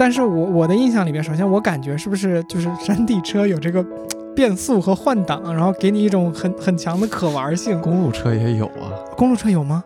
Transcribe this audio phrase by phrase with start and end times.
[0.00, 3.84] 但是我我的印象里面，首先我感觉是不是就是山地车有这个
[4.34, 7.78] 变速和换挡，然后给你一种很很强的可玩性。
[7.82, 9.84] 公路车也有啊，公路车有吗？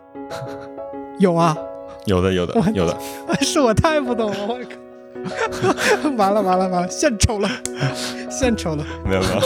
[1.19, 1.53] 有啊，
[2.05, 2.97] 有的有的有的，
[3.43, 4.57] 是我太不懂了，我
[6.01, 6.09] 靠！
[6.15, 7.49] 完了完了完了，献丑了，
[8.31, 8.85] 献丑了。
[9.03, 9.41] 没有没有。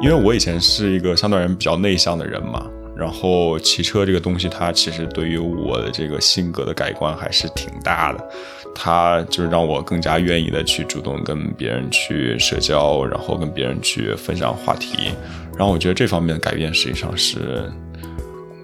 [0.00, 2.64] 因为我以前是一个相对而言比较内向的人嘛，
[2.98, 8.28] 然后骑车这个东西，它其实对于我的这个性格的改观还是挺大的。
[8.74, 15.12] 它就是让我更加愿意的去主动跟别人去社交，然后跟别人去分享话题。
[15.56, 17.70] 然后我觉得这方面的改变实际上是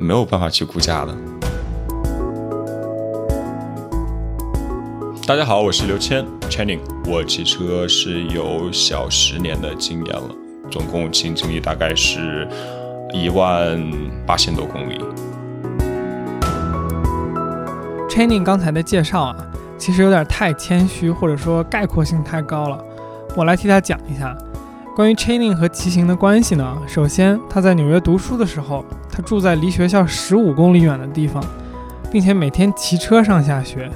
[0.00, 1.16] 没有办法去估价的。
[5.28, 10.34] 大家好，我是刘谦 Channing，我骑车是有小十年的经验了，
[10.72, 12.48] 总共骑经历大概是
[13.14, 13.80] 一万
[14.26, 15.00] 八千多公里。
[18.08, 19.36] Training 刚才的介绍啊，
[19.78, 22.84] 其实有点太谦虚，或者说概括性太高了。
[23.36, 24.36] 我来替他讲一下
[24.96, 26.76] 关于 Training 和骑行的关系呢。
[26.88, 31.40] 首先，他在纽约读书的时候，他住在离学校十五公里远的地方，
[32.10, 33.88] 并且每天骑车上下学，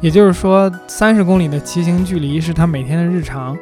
[0.00, 3.56] 也就是说，三十公里的骑行距离是他每天的日常。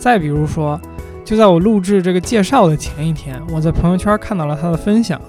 [0.00, 0.80] 再比如说，
[1.28, 5.20] 就在我录制这个介绍的前一天，我在朋友圈看到了他的分享，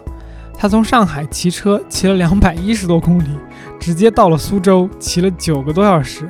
[0.57, 3.27] 他从上海骑车骑了两百一十多公里。
[3.81, 6.29] 直接到了苏州，骑了九个多小时，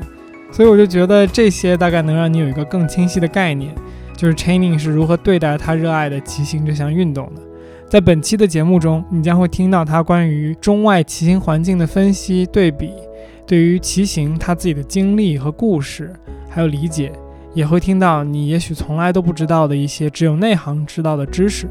[0.52, 3.72] 所以我就觉得这些大概能让你有一个更清晰的概念，
[4.18, 7.42] 就是 Chaining 是如何对待他热爱的骑行这项运动的。
[7.88, 12.92] 在本期的节目中，你将会听到他关于中外骑行环境的分析对比，
[13.46, 16.12] 对于骑行他自己的经历和故事，
[16.50, 17.12] 还有理解，
[17.54, 21.68] 也会听到你也许从来都不知道的一些只有内行知道的知识。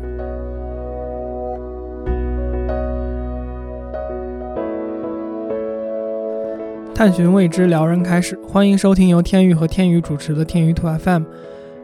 [6.95, 8.37] 探寻未知，撩人开始。
[8.49, 11.23] 欢迎收听由天宇和天宇主持的天宇兔 FM。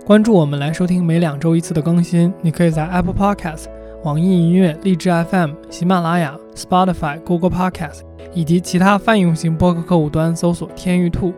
[0.05, 2.35] 关注我们来收听每两周一次的更新。
[2.43, 3.67] 你可以在 Apple Podcast、
[4.03, 8.01] 网易音乐、荔枝 FM、喜马拉雅、Spotify、Google Podcast
[8.35, 11.33] 以及其他泛用型播客客户端搜索“天宇兔”，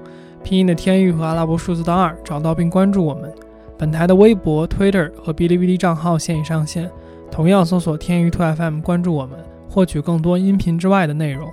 [0.46, 3.34] 拼音的天域和阿拉伯数字的二，找到并关注我们。
[3.76, 6.88] 本台的微博、Twitter 和哔哩哔哩账号现已上线，
[7.32, 11.52] 同样搜索“天宇兔 FM” 关注我们，获取更多音频之外的内容。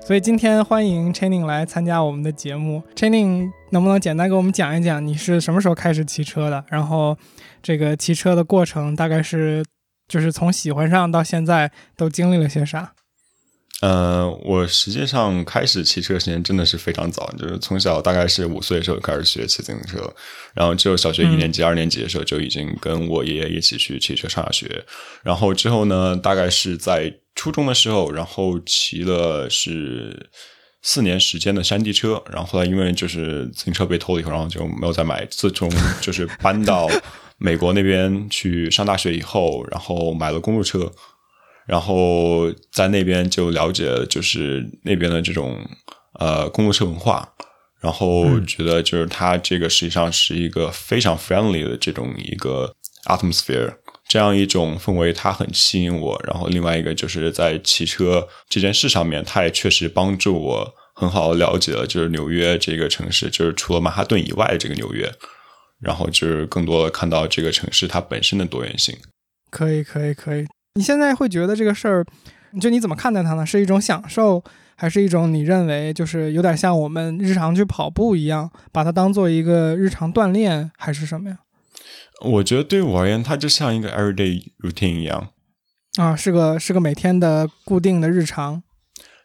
[0.00, 2.82] 所以今天欢迎 Channing 来参加我们的节目。
[2.96, 6.64] Channing 能不能简单给我们讲一讲你是什么时候开始骑车的？
[6.70, 7.14] 然后
[7.62, 9.62] 这个骑车的过程大概是
[10.08, 12.92] 就是从喜欢上到现在都经历了些啥？
[13.82, 20.14] 呃，我实际上开始骑车时间真的是非常早，就是从小大概是五岁的时候开始学骑自行车，
[20.54, 24.84] 然后只有小学一年级、二年级的时候就已经跟我爷爷一起去骑车上下学，
[25.24, 30.30] 然后之后呢，大概是在初中的时候，然后骑了是
[30.80, 35.26] 四年时间的山地车，然后后来因为就是自行车被偷了以后，然后就没有再买。
[35.28, 35.68] 自从
[36.00, 36.88] 就是搬到
[37.36, 40.88] 美国那边去上大学以后，然后买了公路车。
[41.66, 45.58] 然后在那边就了解，就是那边的这种
[46.18, 47.28] 呃公路车文化，
[47.80, 52.74] 然后觉得就是它这个实际上是一个非常 friendly 的这种一个
[53.04, 53.74] atmosphere，
[54.08, 56.20] 这样一种氛围它很吸引我。
[56.26, 65.10] 然后另外一个就是在骑车这件事上面，它也确实帮助我很好的了解了就是纽约这个城市，就是除了曼哈顿以外的这个纽约，
[65.80, 68.96] 然后就是更多的看到这个城市它本身的多元性。
[69.50, 70.46] 可以，可以，可以。
[70.74, 72.06] 你现在会觉得这个事儿，
[72.60, 73.44] 就你怎么看待它呢？
[73.44, 74.42] 是一种享受，
[74.74, 81.40] 还是一种你认为就是有点像我们日常去跑步一样，把它当做一个日常锻炼，还是什么呀？
[82.22, 85.28] 我觉得对我而言，它就像一个 everyday routine 一样
[85.98, 88.62] 啊，是个是个每天的固定的日常。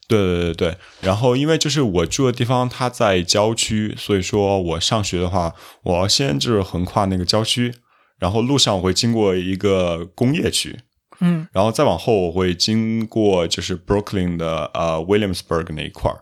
[0.09, 5.53] 对对对对，然后因为就是我住的地方它在郊区，所以说我上学的话，
[5.83, 7.73] 我要先就是横跨那个郊区，
[8.19, 10.79] 然后路上我会经过一个工业区。
[11.19, 16.19] 嗯，然后再往后我会经过就是 Brooklyn 的呃 Williamsburg 那一块儿，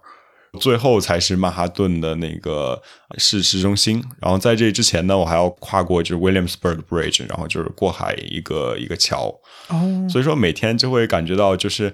[0.59, 2.81] 最后才是曼哈顿的那个
[3.17, 4.03] 市市中心。
[4.21, 9.33] 然后在这之前呢，我还要跨过就是 Williamsburg Bridge，然后就是过海一个一个桥。
[9.67, 11.93] 哦，所以说每天就会感觉到就是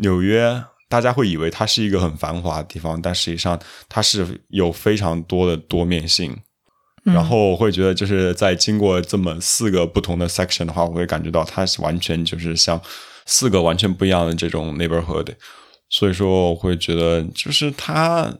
[0.00, 3.58] 纽约，大家会以为它是一个很繁华的地方，但实际上
[3.88, 6.36] 它是有非常多的多面性。
[7.02, 12.80] 然后我会觉得，就是在经过这么四个不同的 section 的话，我会感觉到它是完全就是像
[13.26, 15.34] 四个完全不一样的这种 neighborhood。
[15.88, 18.32] 所以说，我会觉得，就是它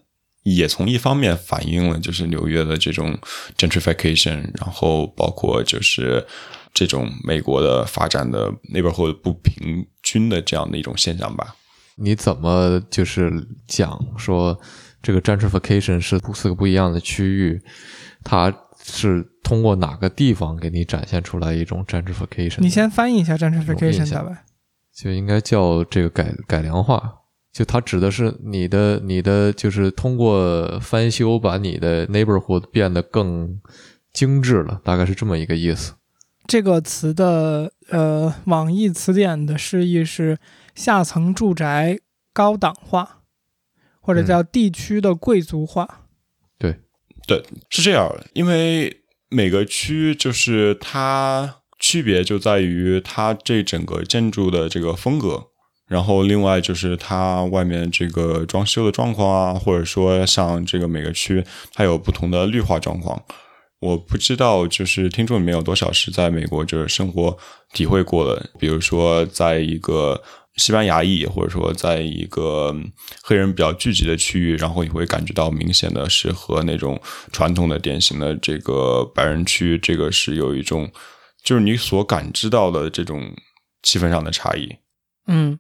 [0.45, 3.19] 也从一方面反映了就是纽约的这种
[3.57, 6.25] gentrification，然后包括就是
[6.73, 11.57] 这种美国的发展的 neighborhood 不平均的这样的一种现象吧。
[11.97, 13.31] 你怎么就是
[13.67, 14.59] 讲说
[15.03, 17.61] 这个 gentrification 是四个不一样的区域，
[18.23, 22.61] 它是通过哪个地方给你展现出来一种 gentrification？
[22.61, 24.45] 你先翻译一下 gentrification，下来，
[24.95, 27.17] 就应该叫这个改改良化。
[27.53, 33.61] 就它指的是你的你的就是通过翻修把你的 neighborhood 变得更
[34.13, 35.95] 精致了，大概是这么一个意思。
[36.47, 40.39] 这个词的呃网易词典的释义是
[40.75, 41.99] 下层住宅
[42.33, 43.23] 高档化，
[44.01, 45.87] 或者叫地区的贵族化。
[45.87, 46.00] 对，
[47.31, 48.13] 对，是这样。
[48.33, 55.47] 因为每个区就是它区别就在于它这整个建筑的这个风格。
[55.87, 63.23] 然后，另外就是它外面这个装修的状况啊，或者说像这个每个区它有不同的绿化状况。
[63.81, 67.39] 我不知道，就是听众里面有多少是在美国就是生活
[67.73, 70.21] 体会过的，比如说在一个
[70.61, 72.73] 西班牙裔，或者说在一个
[73.25, 77.01] 黑人比较聚集的区域，然后你会感觉到明显的是和那种
[77.33, 80.89] 传统的典型的这个白人区，这个是有一种
[81.43, 83.35] 就是你所感知到的这种
[83.83, 84.77] 气氛上的差异。
[85.27, 85.59] 嗯。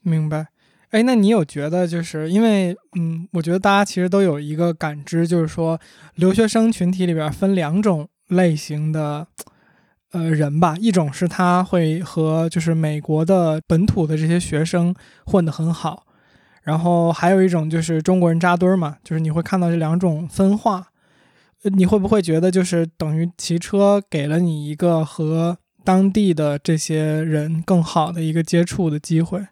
[0.00, 0.46] 明白，
[0.90, 5.78] 哎，那你有觉得就是因为，嗯，我觉得大家其实都有一个感知，就是说
[6.14, 9.26] 留学生群体里边分两种类型的，
[10.12, 14.94] 呃，人吧，一种是他会和就是美国的本土的这些学生
[15.26, 16.06] 混得很好，
[16.62, 20.88] 然后还有一种就是中国人扎堆儿嘛，就是你会看到这两种分化，
[21.62, 29.46] 你会不会觉得就是等于骑车给了你一个和当地的这些人更好的一个接触的机会？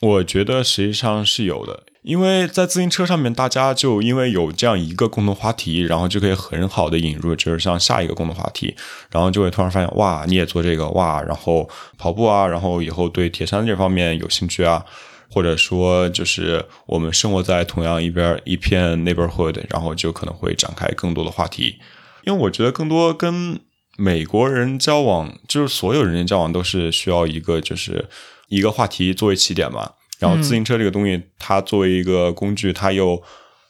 [0.00, 8.74] 我觉得实际上是有的，因为在自行车上面，大家就因为有这样一个共同话题，然后就可以很好的引入，就是像下一个共同话题，
[9.10, 11.68] 然后就会突然发现，哇，你也做这个，哇，然后
[11.98, 14.84] 跑步啊，然后以后对铁山这方面有兴趣啊，
[15.30, 21.76] 或者说就是我们生活在同样一边一片 neighborhood，然后就可能会展开更多的话题，
[22.24, 23.60] 因为我觉得更多跟
[23.96, 28.08] 美国人交往，就是所有人间交往都是需要一个就是。
[28.50, 33.22] 一个话题作为起点嘛，然后自行车这个东西，它作为一个工具，它又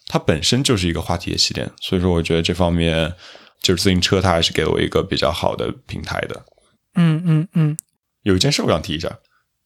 [0.06, 3.12] 它本身就是一个话题的起点，所以说我觉得这方面
[3.60, 6.44] 就是自行车，它还是给了我一个比较好的平台的。
[6.94, 7.76] 嗯嗯嗯，
[8.22, 9.18] 有一件事我想提一下，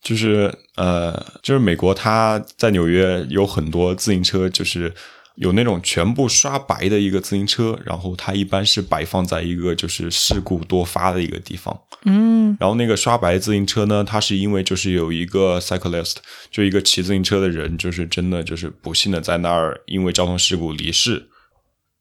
[0.02, 4.94] 就是呃，就是美国它在纽约有很多自行车，就是。
[5.36, 11.78] 有那种全部刷白的一个自行车，然后它一般是摆放在一个就是事故多发的一个地方。
[12.04, 16.16] 嗯，然后那个刷白自行车呢，它是因为就是有一个 cyclist，
[16.50, 21.28] 就一个骑自行车的人，就是真的就是不幸的在那儿因为交通事故离世，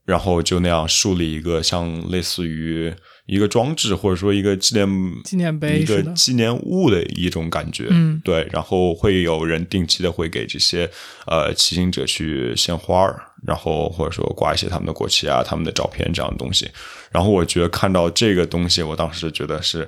[0.05, 2.93] 然后就那样树立一个像类似于。
[3.31, 4.85] 一个装置，或者说一个纪念
[5.23, 8.45] 纪念碑，一个纪念物的一种感觉，嗯，对。
[8.51, 10.89] 然后会有人定期的会给这些
[11.25, 16.69] 呃骑行者去献花儿，然后或者说挂一些他们的国旗啊、他们的照片这样的东西。
[17.09, 19.87] 然后我觉得看到这个东西，我当时觉得是，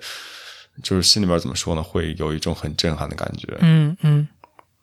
[0.82, 3.58] 就是心里边怎么说呢，会有一种很震撼的感觉。
[3.60, 4.26] 嗯嗯。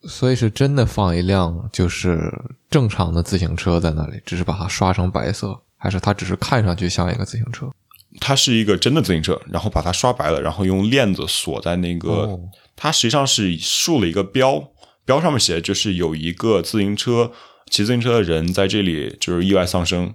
[0.03, 2.31] 所以是真的放一辆就是
[2.69, 7.71] 正常的自行车在那里，只是把它刷成白色，还是它只是看上去像一个自行车？
[8.19, 12.41] 它是一个真的自行车，然后把它刷白了，然后用链子锁在那个。
[12.75, 14.73] 它实际上是竖了一个标，
[15.05, 17.31] 标上面写的就是有一个自行车
[17.69, 20.15] 骑自行车的人在这里就是意外丧生，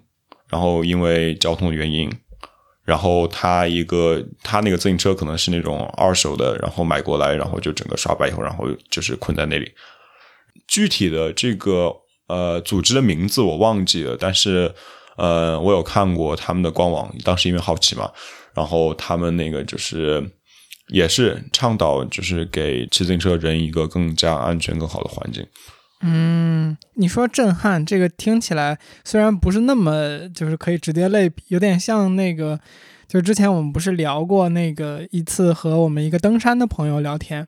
[0.50, 2.12] 然后因为交通的原因，
[2.84, 9.72] 然后他一个他那个自行车可能是那种二手的，然后买过来，然后就整个刷白以后，然后就是困在那里。
[10.68, 11.96] 具体的这个
[12.28, 14.74] 呃组织的名字我忘记了，但是。
[15.18, 18.12] 呃，我有看过他们的官网，当时因为好奇嘛，
[18.54, 20.32] 然后他们那个就是
[20.90, 25.46] 也是倡导，就是给骑自行车人一个更加安全、更好的环境。
[26.02, 32.60] 嗯，你说震撼，这个听起来虽然不是那么就是可以直接类比，有点像那个，
[33.08, 37.48] 就之前我们不是聊过那个一次和我们一个登山的朋友聊天。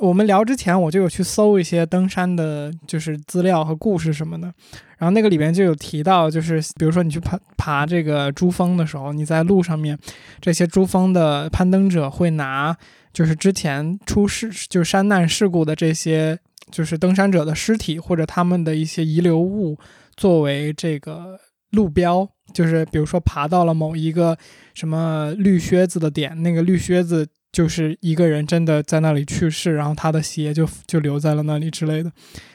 [0.00, 4.52] 我们聊之前，我就有去搜一些登山的，就是资料和故事什么的。
[4.96, 9.98] 然后那个里边就有提到，就是比如说你去爬爬这个珠峰的时候，你在路上面，
[10.40, 12.76] 这些珠峰的攀登者会拿，
[13.12, 16.38] 就是之前出事就山难事故的这些，
[16.70, 19.78] 就是登山者的尸体或者他们的一些遗留物
[20.16, 21.38] 作为这个
[21.70, 24.36] 路标，就是比如说爬到了某一个
[24.74, 27.26] 什么绿靴子的点，那个绿靴子。
[27.58, 32.12] 就是一个人真的在那里去世，然后他的鞋就就留在了那里之类的，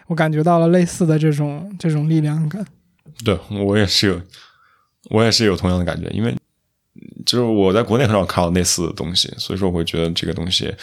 [0.07, 2.65] 我感觉到了类似的这种这种力量感。
[3.25, 4.22] 对我也是有，
[5.10, 6.33] 我也是有同样的感觉，因为
[7.25, 10.74] 就是我在国内很少看到类似的东西，所以说我会觉得这个东西，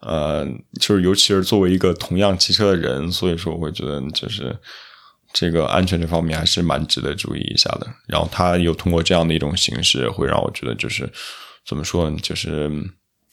[0.00, 0.44] 呃，
[0.80, 4.58] 就是尤其是作为一个同样骑车的人，所以说我会觉得就是
[5.32, 7.86] 这个安全这方面还是蛮值得注意一下的。
[8.08, 11.08] 然后他又通过这样的一种形式，会让我觉得就是
[11.64, 12.68] 怎么说，就是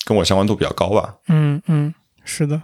[0.05, 1.17] 跟我相关度比较高吧。
[1.27, 1.93] 嗯嗯，
[2.23, 2.61] 是的。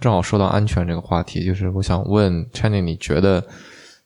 [0.00, 3.46] 正好说到安全这个话题，就是我想问 Channing，你觉得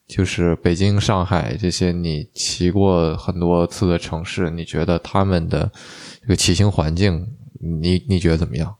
[0.07, 5.71] 就是北京、上海这些你骑过很多次的城市，你觉得他们的
[6.23, 7.29] 这个骑行环境，
[7.81, 8.77] 你你觉得怎么样？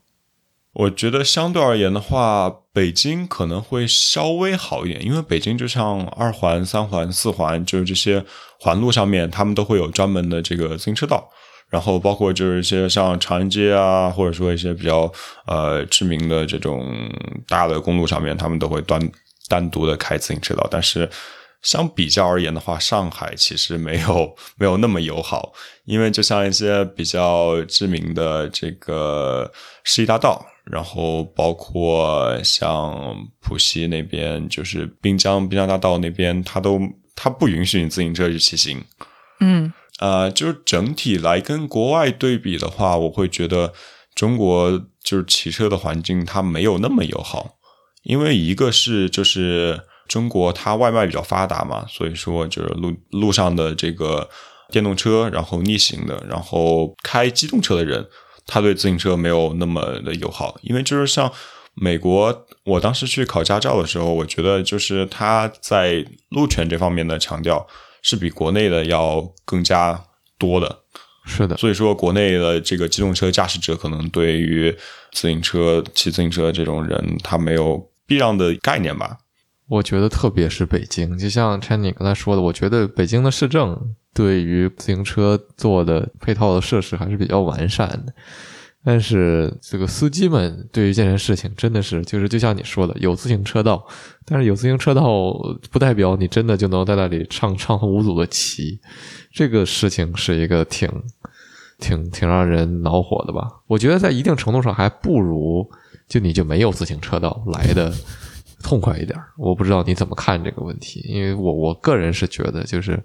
[0.71, 8.23] 我觉得相对而言的话，北京可能会稍微好一点，因为北京就像二环、三环、四环，就是这些
[8.59, 11.27] 环路上面，他们都会有专门的这个自行车道。
[11.69, 15.11] 然后包括就是一些像长安街啊，或者说一些比较
[15.45, 16.83] 呃知名的这种
[17.47, 18.99] 大的公路上面，他们都会单
[19.47, 20.67] 单独的开自行车道。
[20.71, 21.07] 但是
[21.61, 25.53] 相比较而言的话，上海其实没有没有那么友好，
[25.85, 29.51] 因为就像一些比较知名的这个
[29.83, 36.81] 世纪大道，然后包括像浦西那边，就是滨江滨江大道那边，它都
[37.15, 38.83] 它不允许你自行车去骑行。
[39.41, 39.71] 嗯。
[39.99, 43.73] 呃，就是整体来跟国外对比的话，我会觉得
[44.15, 47.57] 中国就是骑车的环境它没有那么友好，
[48.03, 54.29] 因为一个是就是中国它外卖比较发达嘛，所以说就是路路上的这个
[54.71, 58.07] 电动车，然后逆行的，然后开机动车的人，
[58.47, 61.29] 他对自行车没有那么的友好，因为就是像
[61.73, 67.67] 美国，我当时去考驾照的时候，我觉得就是他在路权这方面的强调。
[68.01, 70.01] 是比国内的要更加
[70.37, 70.79] 多的，
[71.25, 71.57] 是的。
[71.57, 74.71] 所以说，国内的这个机动车驾驶者可能对于
[75.11, 79.17] 自行车、骑自行车这种人，他没有避让的概念吧？
[79.67, 88.13] 我觉得，特别是北京，就像 Channy 刚才说的，我觉得北京的市政对于自行车做的配套的设施还是比较完善的。
[88.81, 93.85] 但是这个司机们对于这件事情真的是，就是就像你说的，有自行车道，
[94.25, 95.33] 但是有自行车道
[95.69, 98.79] 不代表你真的就能在那里畅畅通无阻的骑，
[99.33, 100.89] 这个事情是一个挺
[101.77, 103.47] 挺挺让人恼火的吧？
[103.67, 105.69] 我觉得在一定程度上还不如
[106.07, 107.93] 就你就没有自行车道来的
[108.63, 109.19] 痛快一点。
[109.37, 113.03] 我不知道你怎么看这个问题，因为我我个人是觉得就是。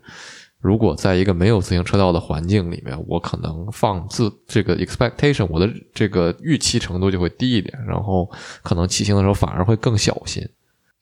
[0.64, 8.26] 如果在一个没有自行车道的环境里面，我可能放自这个 expectation，我的这个预期程度就会低一点，然后
[8.62, 10.42] 可能骑行的时候反而会更小心。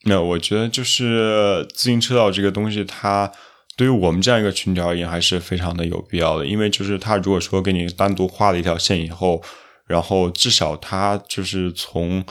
[0.04, 3.30] 那我觉得就是自行车道这个东西，它
[3.76, 9.40] 对于我们这样一个群体而言还是非常的有必要的，因为就是它如果说给你单独画了一条线以后，
[9.86, 12.24] 然后至少它就是从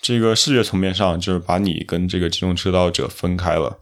[0.00, 3.76] 这个视觉层面上，就是把你跟这个机动车道者分开了。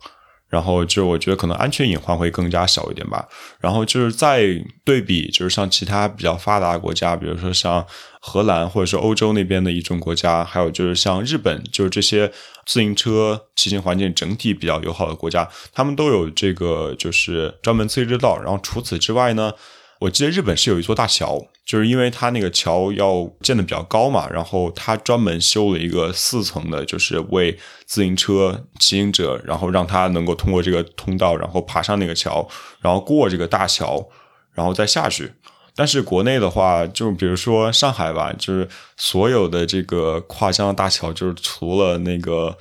[0.54, 3.28] 然后就我觉得可能安全隐患会更加小一点吧。
[3.58, 4.44] 然后就是再
[4.84, 7.84] 对比，就是像其他比较发达国家，比如说像
[8.20, 12.28] 荷兰或者是欧洲那边的一种国家，还有就是像日本，就是这些
[12.64, 18.38] 自行车骑行环境整体比较友好的国家，他们都有这个就是专门自行车道。
[18.38, 19.52] 然后除此之外呢？
[20.00, 32.46] 我记得日本是有一座大桥，就是因为它那个桥要建的比较高嘛，然后它专门修了一个四层的，就是为自行车骑行者，然后让他能够通过这个通道，然后爬上那个桥，
[32.82, 34.06] 然后过这个大桥，
[34.52, 35.32] 然后再下去。
[35.74, 38.68] 但是国内的话，就比如说上海吧，就是
[38.98, 42.58] 所有的这个跨江大桥，就是除了那个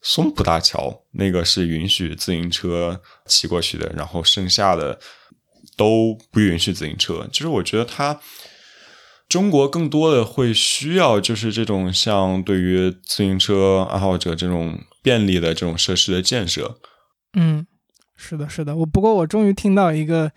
[0.00, 5.00] 松浦大桥，那个是允许自行车骑过去的，然后剩下的。
[5.76, 8.20] 都不允许自行车，其实我觉得它
[9.28, 16.78] 中国更多的会需要就是这种像对于自行车爱好者这种便利的这种设施的建设。
[17.34, 17.66] 嗯，
[18.16, 20.32] 是的，是的，我不过我终于听到一个。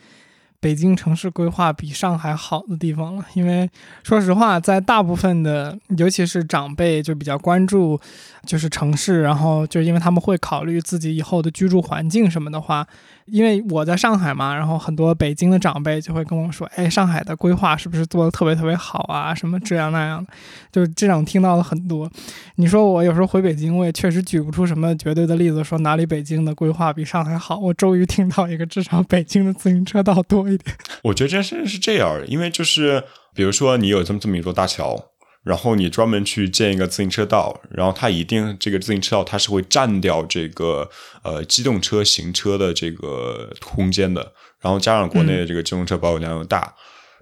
[0.60, 3.70] 北京城市规划比上海好的地方了，因为
[4.04, 8.00] 说实话，在大部分的，尤其是长辈就比较关注，
[8.44, 12.86] 就是城市，然后就因为他们会考虑自己以后的居住环境什么的话，
[13.26, 19.36] 因为我在上海嘛，然后很多北京的长辈就会跟我说，哎，上海的规划是不是做的特别特别好啊？
[19.36, 20.32] 什么这样那样的，
[20.72, 22.10] 就这种听到了很多。
[22.56, 27.58] 你说我有时候回北京，我也确实举不出什么绝对的例子，说哪里北京的规划比上海好。
[27.58, 30.47] 我终于听到一个，至少北京的自行车道多。
[31.04, 35.12] 我觉得这件事是这样，因为就是比如说你有这么这么一座大桥，
[35.44, 40.90] 然后你专门去建一个自行车道，然后它一定这个自行车道它是会占掉这个
[41.24, 46.74] 呃机动车行车的这个空间的，然后加上国内的这个机动车保有量又大，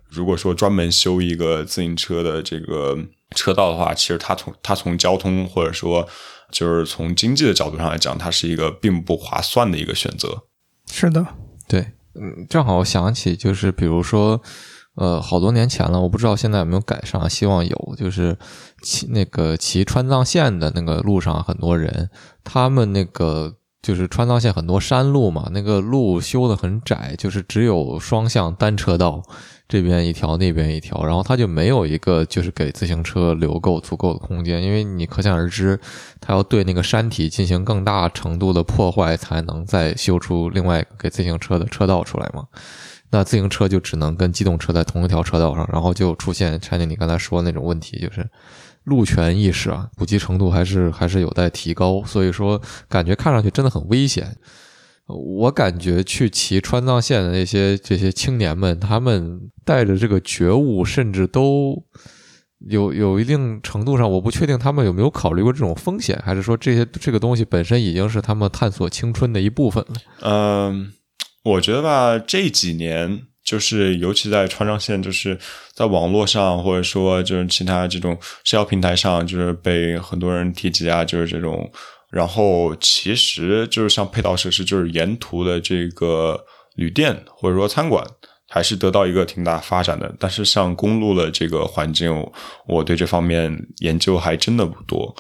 [0.10, 2.98] 如果说专门修一个自行车的这个
[3.36, 6.08] 车道的话，其实它从它从交通或者说
[6.52, 10.44] 就是从经济的角度上来讲，它是一个并不划算的一个选择。
[10.92, 11.26] 是的，
[11.68, 11.86] 对。
[12.16, 14.42] 嗯，正好我想起就是，比如说
[14.96, 17.96] 呃，好多年前了，我不知道现在有没有改上，希望有。
[17.98, 18.38] 就是
[18.82, 22.10] 骑那个骑川藏线的那个路上，很多人，
[22.44, 29.22] 他们那个就是川藏线很多山路嘛，那个路修的很窄，就是只有双向单车道，
[29.68, 35.80] 这边一条，那边一条，然后它就没有一个就是给自行车留够足够的空间，因为你可想而知，
[36.22, 42.46] 它要对那个山体进行更大程度的破坏，才能再修出另外给自行车的车道出来嘛。
[43.10, 48.28] 那自行车就只能跟机动车在同一条车道上，然后就出现 China 你刚才说的那种问题，就是
[48.84, 52.04] 路权意识啊，普及程度还是还是有待提高。
[52.04, 54.36] 所以说，感觉看上去真的很危险。
[55.08, 61.84] 我感觉去骑川藏线的那些这些青年们，他们带着这个觉悟，甚至都
[62.70, 69.96] 有有一定程度上，我不确定他们有没有考虑过这种风险，还是说这些这个东西本身已经是他们探索青春的一部分了。
[70.22, 70.92] 嗯。
[71.44, 75.38] 我觉得吧，这几年就是尤其在川藏线，就是
[75.76, 81.72] 在网络上或者说就是其他这种社交平台上，就是被很多人提及啊，就是这种。
[82.10, 86.46] 然后其实就是像配套设施，就是沿途的这个
[86.76, 88.06] 旅店或者说餐馆，
[88.48, 90.16] 还是得到一个挺大发展的。
[90.20, 92.26] 但是像公路的这个环境，
[92.68, 95.16] 我对这方面研究还真的不多。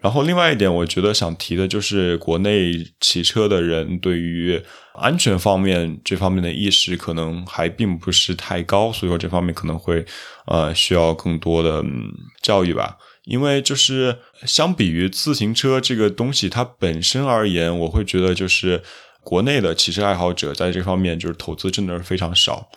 [0.00, 4.62] 然后另外一点，我觉得想提的就是国内骑车的人对于
[4.94, 10.06] 安全方面这方面的意识可能还并不是太高，所以说这方面可能会
[10.46, 11.84] 呃需要更多的
[12.40, 12.96] 教育吧。
[13.28, 14.16] 因为就是
[14.46, 18.82] 相比于自行车这个东西它本身而言，我会觉得就是
[19.22, 22.68] 国内的骑车爱好者在这方面就是投资真的是非常少。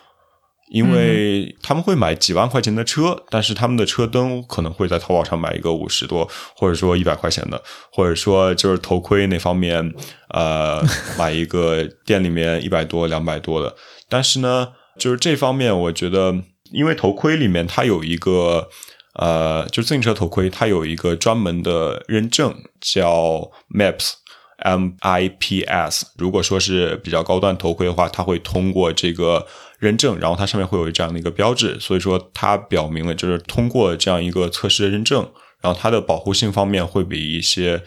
[0.70, 9.92] 因为他们会买几万块钱的车，但是他们的车灯可能会在淘宝上买一个五十多，或者说一百块钱的，或者说就是头盔那方面，
[10.30, 10.82] 呃，
[11.18, 13.74] 买一个店里面一百多、两百多的。
[14.08, 14.68] 但是呢，
[14.98, 16.34] 就是这方面，我觉得，
[16.72, 18.70] 因为头盔里面它有一个，
[19.14, 26.06] 呃，就自行车头盔，它有一个专门的认证，叫 MIPS，M I P S。
[26.16, 29.46] 如果说是比较高端头盔的话，它会通过这个。
[29.82, 35.28] 认证，然后它上面会有这样的一个标志，所以说它表明了就是通过这样一个测试认证，
[35.60, 37.82] 然后它的保护性方面会比一些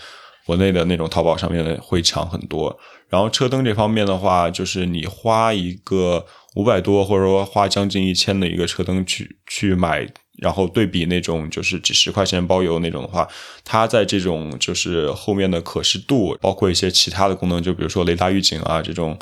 [0.45, 2.77] 国内的那种淘宝上面的会强很多。
[3.07, 10.05] 然后车灯这方面的话，就是你花一个五百多或者说花将近一千的一个车灯去去买，
[10.37, 13.27] 然后对比那种就是几十块钱包邮那种的话，
[13.63, 19.17] 它在这种就是后面的可视度，包括一些其他的功能，就比如说雷达预警啊这种，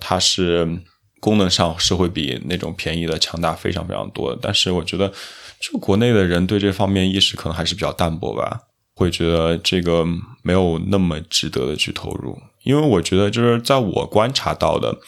[0.00, 0.82] 它是。
[1.18, 5.10] 功能上是会比那种便宜的强大非常非常多的，但是我觉得，
[5.58, 8.60] 就国内的人对这方面意识可能还是比较淡薄吧，
[8.94, 10.06] 会觉得这个
[10.42, 12.38] 没有那么值得的去投入。
[12.64, 14.98] 因为我觉得，就是在我观察到的，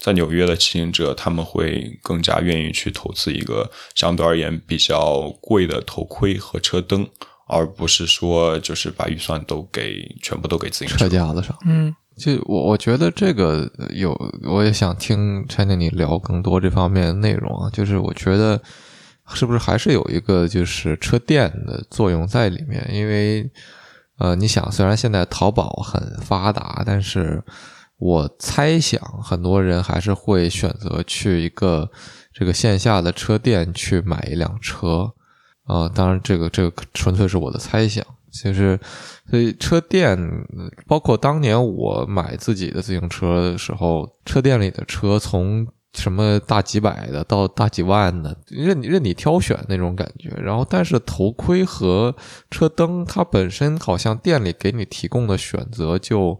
[0.00, 7.06] 在纽约的骑行者，他们会更加愿意去投资一个相对而言比较贵的头盔和车灯，
[7.48, 11.56] 而不是说就是把预算都给全部都给自行车架子上。
[11.66, 11.94] 嗯。
[12.16, 17.70] 就我我觉得这个有，我也想听 China 你聊更多这方面的内容啊。
[17.70, 18.60] 就是我觉得
[19.32, 22.84] 是不是还是有一个就是车店的作用在里面？
[22.92, 23.48] 因为
[24.18, 27.40] 呃，你想，虽然现在淘宝很发达，但是
[27.98, 31.90] 我猜想很多人还是会选择去一个
[32.32, 35.12] 这个线下的车店去买一辆车
[35.64, 35.88] 啊。
[35.88, 38.04] 当然，这个这个纯粹是我的猜想。
[38.30, 38.78] 其实，
[39.28, 40.16] 所以车店，
[40.86, 50.28] 包括当年我买自己的自行车的时候，车店里的车从什么大几百的到大几万的，任你任你挑选那种感觉。
[50.40, 52.14] 然后，但是头盔和
[52.50, 56.38] 车灯，它本身好像店里给你提供的选择就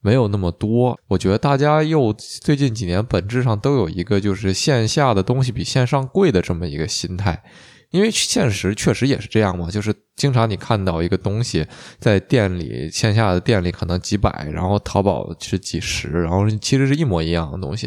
[0.00, 0.98] 没有那么多。
[1.08, 7.42] 我觉得大家又最近几年本质上都有一个就是线下的东西比线上贵的这么一个心态。
[7.90, 11.66] 因为现实确实也是这样嘛，就是经常你看到一个东西
[11.98, 17.86] 在店里线下的店里可能几百，然后淘宝是几十，然后其实是一模一样的东西，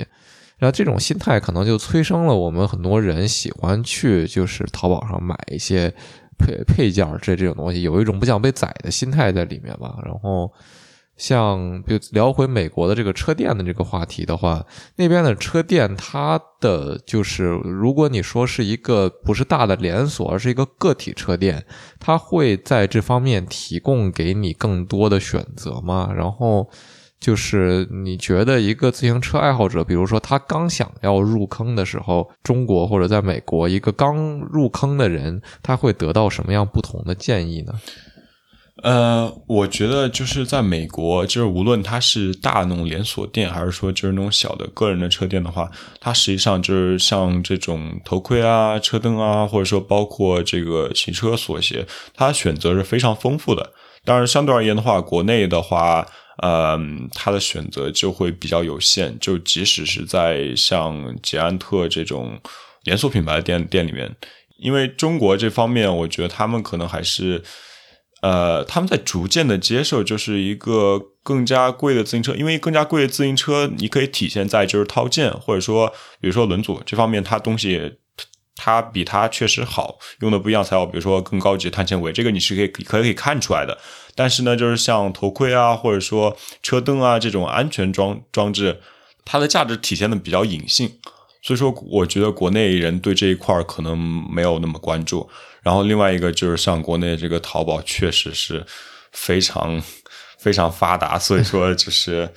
[0.57, 5.93] 然后这种心态可能就催生了我们很多人喜欢去就是淘宝上买一些
[6.39, 10.51] 配配件这这种东西，有一种不想被宰的心态在里面吧，然后。
[11.21, 21.63] 像，比如聊回美国的这个车店的这个话题的话，那边的车店，它的就是，如果你说是一个不是大的连锁，而是一个个体车店，
[21.99, 26.11] 它会在这方面提供给你更多的选择吗？
[26.11, 26.67] 然后，
[27.19, 37.73] 就是你觉得一个自行车爱好者，比如说他刚想要入坑的时候，中国或者在美国，一个刚入坑的人，他会得到什么样不同的建议呢？
[38.77, 53.71] 呃，我觉得就是在美国，就是无论它是大那种连锁店，还是说就是那种小的个人的车店的话，它实际上就是像这种头盔啊、车灯啊，或者说包括这个骑车锁鞋，它选择是非常丰富的。
[54.03, 56.07] 当然，相对而言的话，国内的话，
[56.41, 56.79] 呃，
[57.13, 59.15] 它的选择就会比较有限。
[59.19, 62.39] 就即使是在像捷安特这种
[62.85, 64.15] 连锁品牌的店店里面，
[64.57, 67.43] 因为中国这方面，我觉得他们可能还是。
[68.21, 75.87] 呃，他们在逐渐的接受，就是一个更加贵的自行车，因为更加贵的自行车，你可以体现在就是套件，或者说，
[76.19, 77.97] 比如说轮组这方面，它东西
[78.55, 83.75] 它比它确实好，用的不一样材料，比如说更高级碳纤维，这个你是可以可以可以看出来的。
[84.13, 88.79] 但是呢，就是像头盔啊，或者说车灯啊这种安全装装置，
[89.25, 90.99] 它的价值体现的比较隐性，
[91.41, 95.27] 所以说我觉得国内人对这一块可能没有那么关注。
[95.63, 98.65] 然后另外一个就是像国内这个淘宝确实是
[99.11, 99.81] 非常
[100.37, 102.29] 非常发达，所以说就是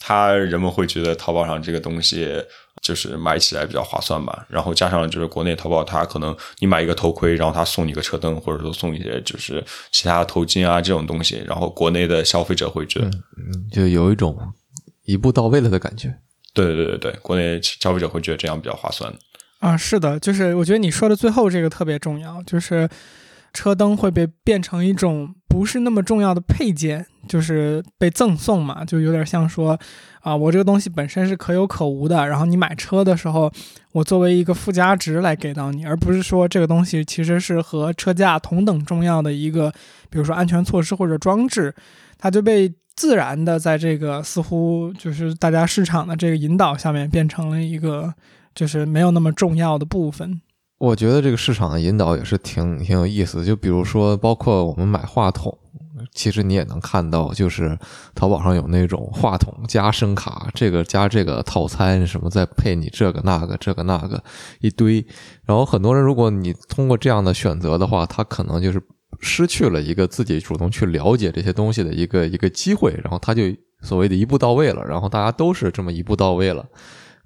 [0.00, 2.42] 他人们会觉得淘宝上这个东西
[2.80, 4.46] 就是买起来比较划算吧。
[4.48, 14.38] 然后加上就是国内淘宝，它可能你买一个头盔，然后他送你个车灯，或者说送一些就是其他的头巾啊这种东西，然后国内的消费者会觉得，嗯，就有一种
[15.04, 16.14] 一步到位了的感觉。
[16.54, 19.12] 对对对对，国内消费者会觉得这样比较划算。
[19.66, 22.88] 啊，是的，就是我觉得你说的最后这个特别重要，就是
[23.52, 29.76] 车灯会被变成一种不是那么重要的配件，就是被赠送嘛，就有点像说，
[30.20, 33.50] 啊，我这个东西本身是可有可无的，然后你买车的时候，
[33.90, 39.72] 我作为一个附加值来给到你，而不是说这个东西其实是和车架同等重要的一个，
[40.08, 41.74] 比如说安全措施或者装置，
[42.18, 48.14] 它就被自然的在这个似乎就是大家市场的这个引导下面变成了一个。
[48.56, 50.40] 就是没有那么重要的部分。
[50.78, 53.44] 我觉得这个市场的引导也是挺挺有意思的。
[53.44, 55.56] 就比如说，包括我们买话筒，
[56.12, 57.78] 其实你也能看到，就是
[58.14, 64.22] 淘宝上有那种话筒加声卡，这个加这个套餐什么，再配你这个那个这个那个
[64.60, 65.06] 一堆。
[65.46, 68.78] 然后很多人，如果你通过这样的选择的话，他可能就是
[69.20, 72.92] 失去了一个自己主动去了解这些东西的一个一个机会。
[73.02, 73.44] 然后他就
[73.80, 74.84] 所谓的一步到位了。
[74.84, 76.66] 然后大家都是这么一步到位了。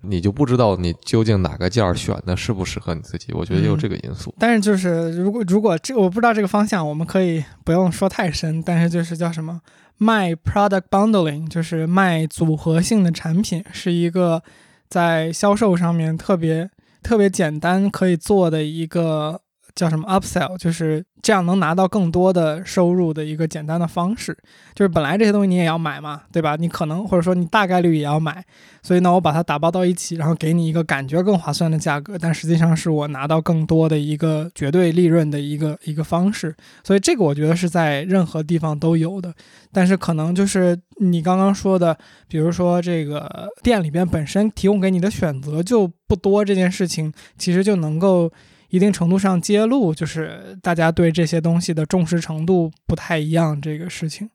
[0.02, 4.34] 你就不知道你究竟哪个件儿选的适不适合你自己，我觉得也有这个因素。
[4.38, 8.62] 但是就是如果如果这我不知道这个方向，我们可以不用说太深。
[8.62, 9.60] 但是就是叫什么
[9.98, 14.42] 卖 product bundling，就是卖组合性的产品，是一个
[14.88, 16.70] 在销售上面特别
[17.02, 19.42] 特别简单可以做的一个。
[19.74, 24.36] 叫什么 upsell，就是这样能拿到更多的收入的一个简单的方式。
[24.74, 26.56] 就是本来这些东西你也要买嘛，对吧？
[26.56, 28.44] 你可能或者说你大概率也要买，
[28.82, 36.54] 所以呢，我把它打包到一起，然后给你一个感觉更划算的价格，但实际上是我拿到更多的一个绝对利润的一个一个方式。
[36.82, 39.34] 所以这个我觉得是在任何地方都有的，
[39.72, 41.96] 但是可能就是你刚刚说的，
[42.28, 48.32] 比如说这个店里边本身提供给你的选择就不多，这件事情其实就能够。
[48.70, 53.60] 一定程度上揭露，就是大家对这些东西的重视程度不太一样。
[53.60, 54.30] 这个事情，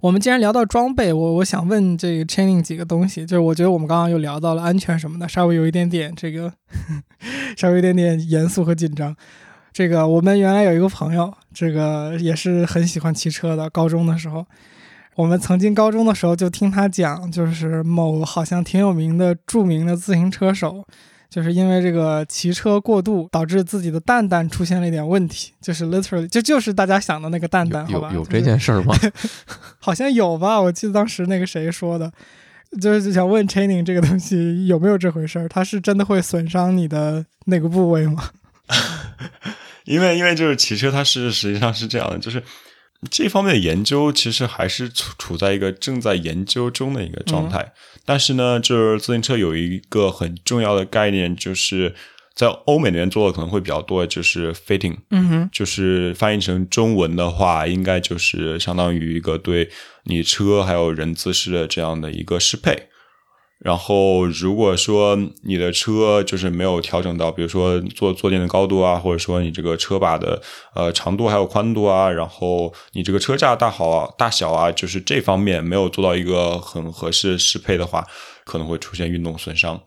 [0.00, 6.52] 我们既然聊到装备，我我想问这个 training 几个东西，就是我觉得我们刚刚又聊到了安全什么的，稍微有一点点这个，
[7.56, 9.16] 稍微有一点点严肃和紧张。
[9.72, 13.70] 这个我们原来有一个朋友，这个也是很喜欢骑车的。
[13.70, 14.44] 高中的时候，
[15.14, 20.84] 我们曾经高中的时候就听他讲，就是某好像挺有名的著名的自行车手。
[21.30, 28.10] 就是因为这个骑车过度，导致自己的蛋蛋出现了一点问题，就是 literally 就就是大家想的那个蛋蛋，好吧？
[28.12, 28.94] 有有这件事儿吗？
[29.78, 32.12] 好像有吧，我记得当时那个谁说的，
[32.80, 35.48] 就是想问 training 这个东西有没有这回事儿？
[35.48, 38.30] 它是真的会损伤你的那个部位吗？
[39.86, 42.42] 因为因为就是骑车，它是实际上是这样的，就是
[43.08, 47.72] 这方面的研究其实还是处处在一个正在研究中的一个状态。
[48.10, 51.94] 但是呢，就是自行车有一个很重要的概念，就是
[52.34, 59.70] 在欧美那边做的可能会比较多，就是 fitting，嗯哼，就是翻译成中文的话，应该就是相当于一个对
[60.02, 62.88] 你车还有人姿势的这样的一个适配。
[63.62, 70.40] 然后，如果说你的车就是没有调整到，比如说坐坐垫的高度啊，或者说你这个车把的
[70.74, 78.06] 呃长度还有宽度啊，然后你这个车架大好啊大小啊，就是这方面没有做到一个很合适适配的话，
[78.46, 79.78] 可能会出现运动损伤。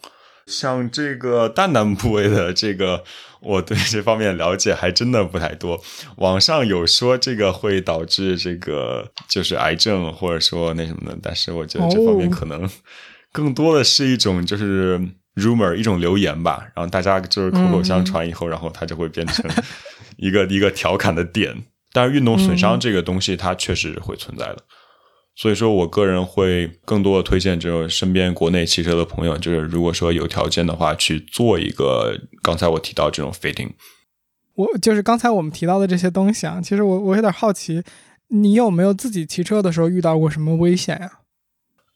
[0.45, 3.03] 像这个蛋蛋部位的这个，
[3.41, 5.81] 我对这方面了解还真的不太多。
[6.17, 12.69] 网上有说这个会导致这个就是癌症，或者说那什么的，但是我觉得这方面可能。
[13.33, 14.97] 更多的是一种就是
[15.35, 19.43] rumor，一种流言吧，然后大家就是口口相传以后，然后它就会变成
[20.15, 21.63] 一个一个调侃的点。
[21.91, 24.59] 但是运动损伤这个东西，它确实会存在的。
[25.35, 33.71] 所以说我个人会更多的推荐，就是身边国内骑车的朋友，就是如果说有条件的话，去做一个刚才我提到这种 fitting。
[34.55, 37.81] 我就是刚才我们提到的这些东西啊，其实我我有点好奇，
[38.27, 41.11] 你有没有自己骑车的时候遇到过什么危险呀？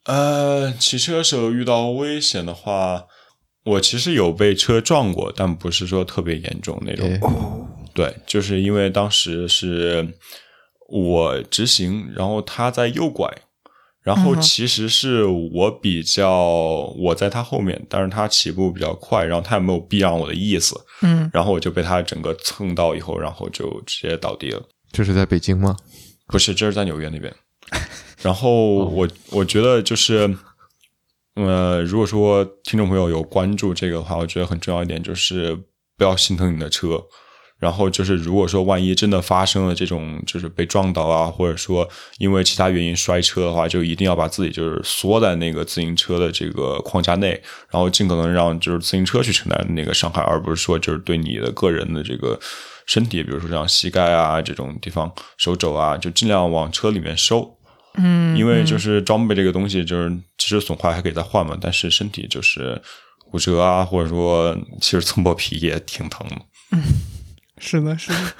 [0.07, 3.05] 呃，骑车时候遇到危险的话，
[3.65, 7.07] 我其实有被车撞过，但不是说特别严重那种。
[7.21, 10.07] 哦， 对，就是因为当时是
[10.89, 13.29] 我直行，然后他在右拐，
[14.01, 16.31] 然后其实是我比较
[16.97, 24.63] 我在他后面，但是他起步比较快，然后他也没有避让我的意思，嗯，然后我就被他整个蹭到以后，然后就直接倒地了。
[24.93, 25.75] 这是在北京吗？
[26.27, 27.33] 不是，这是在纽约那边。
[28.21, 30.37] 然后我我觉得就是，
[31.35, 35.55] 呃，如果说听众朋友有关注这个的话，我觉得很重要一点就是
[35.97, 37.03] 不要心疼你的车。
[37.59, 47.29] 然后就是，如果说万一真的发生了这种就是被撞倒啊，或者说因为其他原因摔车的话，就一定要把自己就是缩在那个自行车的这个框架内，
[47.71, 52.39] 然后尽可能让就是自行车去承担那个伤害，而不是说就是对你的个人的这个
[52.85, 57.56] 身体，比如说像膝盖啊这种地方、手肘啊，就尽量往车里面收。
[57.97, 62.81] 嗯，因为就是装备这个东西，就是其实损坏还可以再换嘛，但是身体就是
[63.29, 66.35] 骨折啊，或者说其实蹭破皮也挺疼的。
[67.59, 68.33] 是的，是的。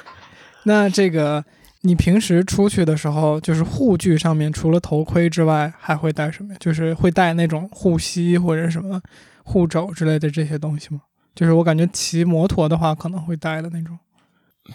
[0.64, 1.44] 那这个
[1.82, 6.58] 你平时出去的时候，就是护具上面除了头盔之外，还会带什么呀？
[6.60, 9.02] 就是会带那种护膝或者什么
[9.44, 11.02] 护肘之类的这些东西吗？
[11.34, 13.98] 就是我感觉骑摩托的话可能会带的那种。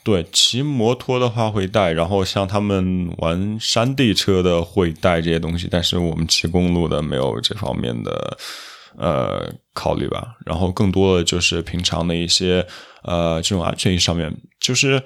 [0.02, 8.38] 对，骑摩托的话会带，然后像他们玩山地车的会带这些东西，但是我们骑公路的没有这方面的
[8.96, 10.36] 呃考虑吧。
[10.46, 12.66] 然后更多的就是平常的一些
[13.02, 15.02] 呃这种安全意上面，就是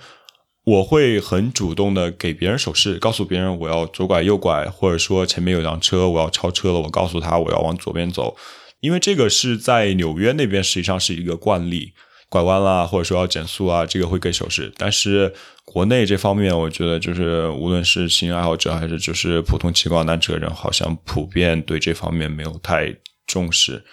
[0.65, 8.37] 我会很主动的给别人手势，告诉别人我要左拐右拐，或者说前面有辆车我要超车了，我告诉他我要往左边走，
[8.81, 11.93] 因为这个是在纽约那边实际上是一个惯例。
[12.29, 14.73] 拐弯啦，或者说要减速啊，这个会给手势。
[14.77, 15.33] 但是
[15.65, 23.85] 国内这方面，我觉得就是无论是骑行爱好者还是就是普通骑惯单车人，好像普遍对这方面没有太重视。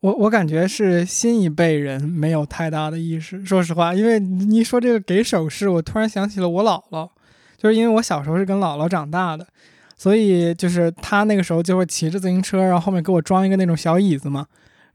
[0.00, 3.44] 我我感觉是新一辈人没有太大的意识。
[3.44, 7.08] 说实话，因为你一说这个给手势，我突然想起了我姥姥，
[7.56, 9.44] 就是因为我小时候是跟姥姥长大的，
[9.96, 14.46] 所以就是她那个时候就会骑着自行车，然后后面给我装一个那种小椅子嘛。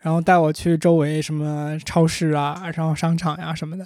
[0.03, 3.83] 然后带我去周围什么超市啊，然后商场呀、什么的。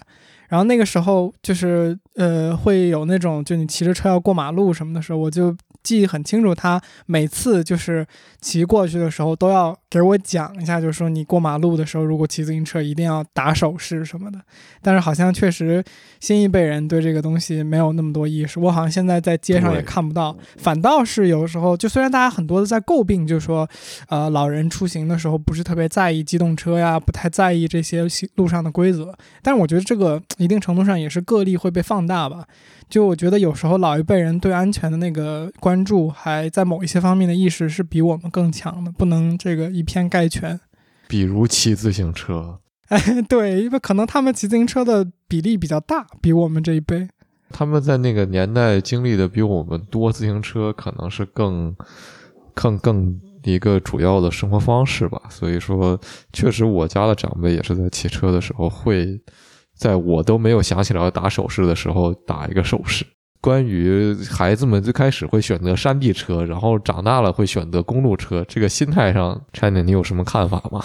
[0.49, 5.55] 然后那个时候就是呃会有那种，就你骑着车要过马路什么的时候，我就
[5.87, 6.53] 记忆很清楚。
[6.53, 8.05] 他每次就是
[8.41, 14.37] 骑过去的时候都要给我讲一下，就是说你过马路的时候，如果骑自行车一定要打手势什么的。
[14.81, 15.81] 但是好像确实
[16.19, 18.59] 新一辈人对这个东西没有那么多意识。
[18.59, 23.65] 我好像现在在街上也看不到，反倒是有时候就虽然大家很多的在诟病，就是说
[24.09, 29.15] 呃，老人出行的时候不是特别在意机动车呀，不太在意这些行路上的规则。
[29.41, 32.45] 但是我觉得这个一定程度上也是个例会被放大吧。
[32.89, 40.59] 就我觉得有时候老一辈人对安全的那个关注，还在某一些方面的意识是比我们更强的，不能这个以偏概全。
[41.07, 47.07] 比如骑自行车，哎， 对，因为可能他们骑自行车的比例比较大，比我们这一辈。
[47.49, 51.73] 他们在那个年代经历的比我们多，自行车可能是更
[52.53, 55.21] 更更一个主要的生活方式吧。
[55.29, 55.97] 所以说，
[56.33, 59.21] 确实我家的长辈也是在骑车的时候会，
[59.77, 63.05] 在我都没有想起来要打手势的时候打一个手势。
[63.39, 70.83] 关于孩子们最开始会选择山地车，然后长大了会选择公路车，这个心态上，China 你有什么看法吗？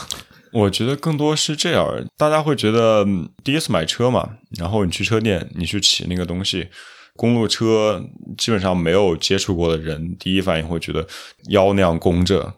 [0.52, 3.07] 我觉得更多是这样，大家会觉得
[3.42, 6.68] 第一次买车嘛，然后你去车店，你去骑那个东西，
[7.16, 8.05] 公路车
[8.37, 11.07] 基本上没有接触过的人，第一反应会觉得
[11.48, 12.52] 腰那样弓着，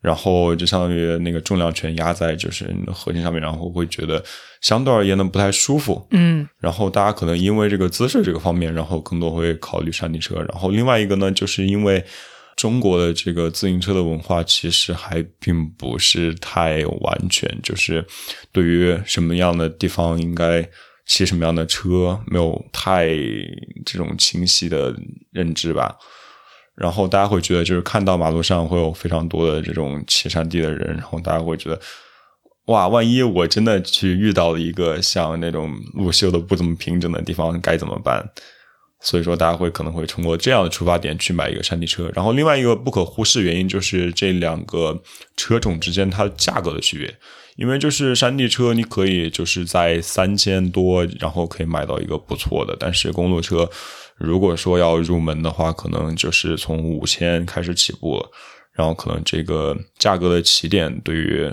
[0.00, 4.22] 然后就相当于那个重量全压在就是你的核心上面，然后会觉得
[4.60, 6.06] 相对而言呢不太舒服。
[6.12, 10.36] 嗯然后大家可能因为这个姿势这个方面，然后更多会考虑山地车。
[10.36, 12.02] 然后另外一个呢，就是因为
[12.56, 18.04] 中国的这个自行车的文化其实还并不是太完全，就是
[18.52, 20.68] 对于什么样的地方应该
[21.06, 23.08] 骑什么样的车，没有太
[23.86, 24.94] 这种清晰的
[25.32, 25.96] 认知吧。
[26.80, 31.78] 然后大家会觉得，就是看到马路上会有非常多的这种骑山地的人，然后大家会觉得，
[32.66, 38.26] 哇，万一我真的去遇到了一个像那种路修的不怎么平整的地方，该怎么办？
[39.02, 42.10] 所以说，大家会可能会通过这样的出发点去买一个山地车。
[42.14, 45.02] 然后，另外一个不可忽视原因就是这两个
[45.36, 47.14] 车种之间它价格的区别。
[47.56, 53.68] 因为就是山地车，你可以就是在三千多，然后可以买到一个不错的，但是公路车，
[54.20, 58.24] 如果说要入门的话，可能就是从五千开始起步。
[58.72, 61.52] 然后可能这个价格的起点对于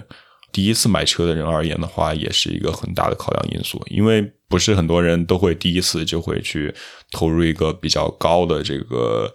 [0.53, 6.73] 第一次买车的人而言的话，也是一个很大的考量因素，因为不是很多人都会第一次就会去
[7.11, 9.33] 投入一个比较高的这个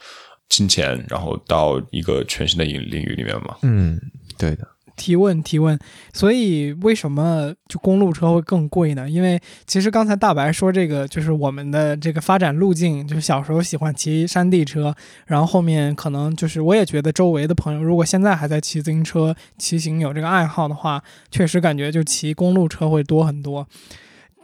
[0.49, 3.57] 金钱，然后到一个全新的领领域里面嘛。
[3.62, 4.01] 嗯，
[4.38, 4.66] 对的。
[4.96, 5.78] 提问提问，
[6.12, 9.09] 所以为什么就公路车会更贵呢？
[9.09, 14.94] 因为其实刚才大白说这个就是我们的这个发展路径，就是小时候喜欢骑山地车，
[15.26, 23.66] 然后后面可能就是我也觉得周围的朋友如果现在还在骑自行车、骑行有这个爱好的话，确实感觉就骑公路车会多很多。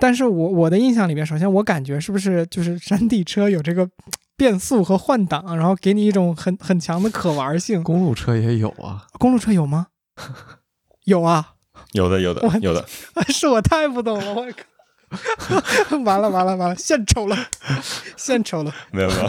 [0.01, 3.89] 但是我我的印象里面，首先我感觉是不是就是山地车有这个
[4.37, 7.83] 变速和换挡，然后给你一种很很强的可玩性。
[7.83, 9.89] 公路车也有啊，公路车有吗？
[11.05, 11.55] 有啊，
[11.93, 12.87] 有的，有的，有的，
[13.29, 14.65] 是我太不懂了，我靠！
[16.05, 17.37] 完了完了完了，献丑了，
[18.15, 19.29] 献丑了，没有没有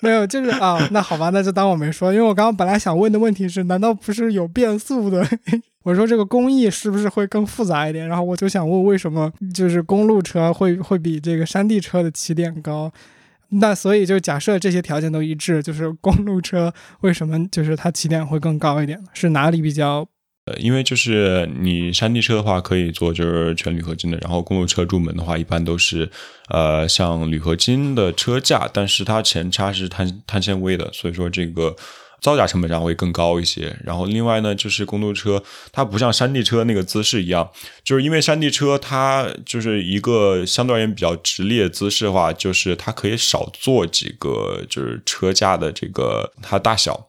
[0.00, 5.26] 没有，就是啊，那好吧，那就当我没说，因为我刚刚本来想问的问题是，难道不是有变速的？
[5.82, 8.06] 我说这个工艺是不是会更复杂一点？
[8.06, 12.92] 然后我就想问，为什么就是公路车会会比这个山地车的起点高？
[13.48, 19.04] 那所以就假设这些条件都一致，就是公路车为什么就是它起点会更高一点呢？
[19.14, 20.06] 是哪里比较？
[20.46, 26.10] 呃，因为就是你山地车的话可以做就是全铝合金的，然后公路车入门的话一般都是
[26.48, 31.74] 呃像铝合金的车架，但是它前叉是碳碳纤维的，所以说这个。
[32.20, 37.48] 造价成本上会更高一些，然后另外呢，就是公路车它不像山地车那个姿势一样，
[37.84, 47.06] 就是因为山地车它就是一个相对而言比较直立的姿势的话，就是它可以少做几个就是车架的这个它大小，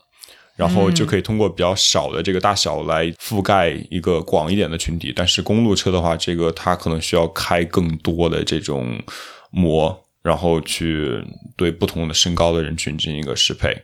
[0.55, 5.13] 然后就可以通过比较少的这个大小来覆盖一个广一点的群体。
[5.15, 9.01] 但是公路车的话，这个它可能需要开更多的这种
[9.51, 11.23] 模，然后去
[11.55, 13.75] 对不同的身高的人群进行一个适配。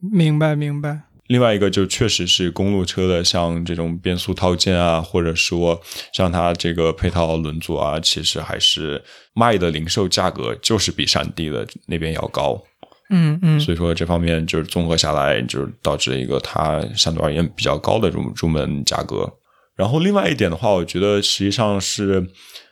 [0.00, 1.02] 明白明白。
[1.26, 5.80] 另外一个就确实是公路车的，像这种变速套件啊，或者说
[6.12, 9.02] 像它这个配套轮组啊，其实还是
[9.34, 12.62] 卖的零售价格就是比山地的那边要高。
[13.10, 13.58] 嗯嗯。
[13.58, 19.28] 所以说这方面就是综合下来，就是导致一个它相对而言比较高的入入门价格。
[19.74, 22.28] 然后另外一点的话，我觉得实际上是。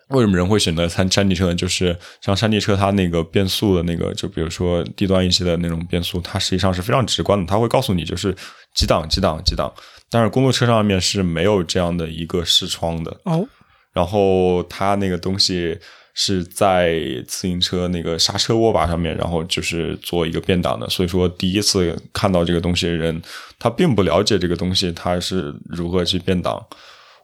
[0.09, 1.55] 为什么人会选择山山地车呢？
[1.55, 8.35] 就是像山地车，它那个变速的那个，就比如说低端一些的那种变速，它实际上是非常直观的，它会告诉你就是
[8.75, 9.73] 几档几档几档。
[10.11, 13.49] 但是公路车上面是没有这样的一个视窗的哦。
[13.93, 15.79] 然后它那个东西
[16.13, 20.89] 是在自行车那个刹车握把上面，然后就是做一个变档的。
[20.89, 23.21] 所以说第一次看到这个东西的人，
[23.59, 26.65] 他并不了解这个东西它是如何去变档。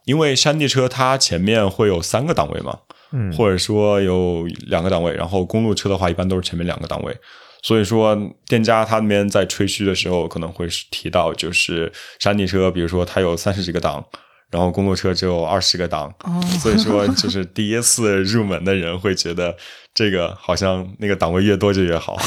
[0.05, 2.79] 因为山地车它前面会有三个档位嘛，
[3.11, 7.15] 嗯，或者说有两个档位，然后公路车的话一般都是前面两个档位，
[7.61, 14.03] 所以说店家他那边在吹嘘的时候可能会提到，就是山地车，比如说它有三十几个档，
[14.49, 16.13] 然后公路车只有二十个档，
[16.59, 19.55] 所以说就是第一次入门的人会觉得
[19.93, 22.17] 这个好像那个档位越多就越好，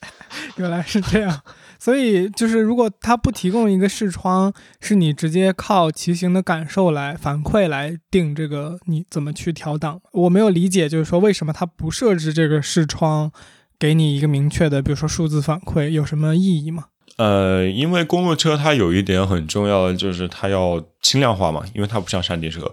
[0.56, 1.40] 原来是这样。
[1.84, 10.00] 所以就是，如果它不提供一个视窗，是你直接靠骑行的感受来反馈来定这个你怎么去调档。
[10.12, 13.30] 我没有理解，就是说为什么它不设置这个视窗，
[13.78, 16.86] 给你一个明确的，比如说数字反馈，有什么意义吗？
[17.18, 22.72] 呃，因为公路车它有一点很重要的就是它要轻量化嘛，因为它不像山地车，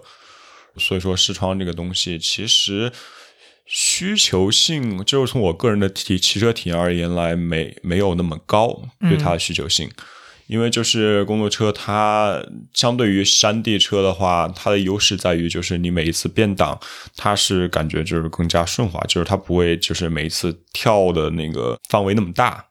[0.78, 2.90] 所以说视窗这个东西其实。
[3.64, 9.88] 需求性就是从我个人的体骑车体验而言来，没没有那么高对它的需求性，
[10.46, 12.44] 因为就是公路车它
[12.74, 16.78] 相对于山地车的话，它的优势在于就是你每一次变档，
[17.16, 22.62] 它是感觉就是更加顺滑，就是它不会就是每一次跳的那个范围那么大，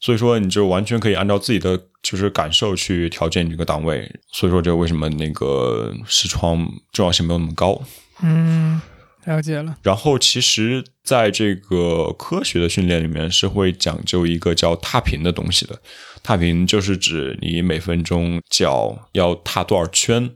[0.00, 7.82] 所以说你就完全可以按照自己的就是感受去调节你这个档位，所以说这为什么那个视窗重要性没有那么高？
[8.22, 8.80] 嗯。
[9.26, 9.76] 了解了。
[9.82, 15.80] 然后，其实在这个科学的训练里面，是会讲究一个叫踏频的东西的。
[16.22, 20.30] 踏频就是指你每分钟脚要踏多少圈。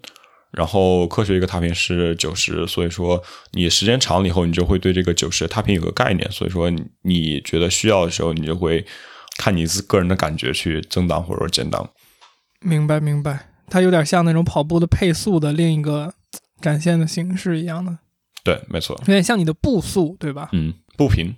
[0.52, 3.22] 然后，科学一个踏频是九十，所以说
[3.52, 6.28] 你时间长了以后，你就会对这个九十踏频有个概念。
[6.32, 6.68] 所以说，
[7.02, 8.84] 你觉得需要的时候，你就会
[9.38, 11.88] 看你自个人的感觉去增档或者减档。
[12.60, 13.50] 明白，明白。
[13.68, 16.12] 它有点像那种跑步的配速的另一个
[16.60, 17.98] 展现的形式一样的。
[18.42, 20.48] 对，没错，有点像你的步速，对吧？
[20.52, 21.34] 嗯，步频，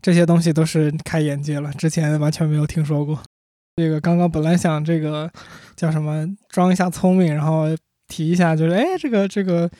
[0.00, 3.20] 这些东西都是开眼界了，之前完全没有听说过。
[3.76, 5.30] 这个刚刚本来想这个
[5.76, 7.64] 叫什么装一下聪明，然后
[8.10, 9.70] 提一下，就是哎，这个这个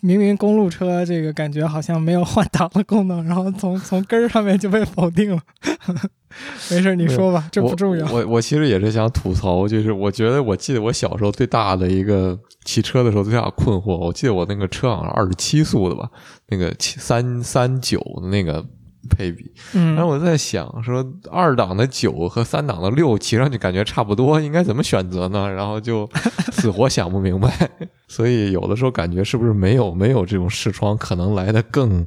[0.00, 5.42] 明明公路车这个感觉好像没有换挡的功能，然后从从根儿上面就被否定了。
[6.70, 8.10] 没事，你说吧，这不重要。
[8.12, 16.08] 我我其实也是想吐槽，就是我觉得我记得我小时候最大的一个骑车的时候最大困惑，我记得我那个车好像二十七速的吧，
[16.48, 18.64] 那个七三三九的那个。
[19.08, 25.50] 配比，嗯，然后我在想，说二档的九和三档的六骑上去感觉差不多，应该怎么选择呢？
[25.50, 26.08] 然后就
[26.52, 27.70] 死活想不明白。
[28.08, 32.06] 所以有的时候感觉是不是没有没有这种视窗可能来的更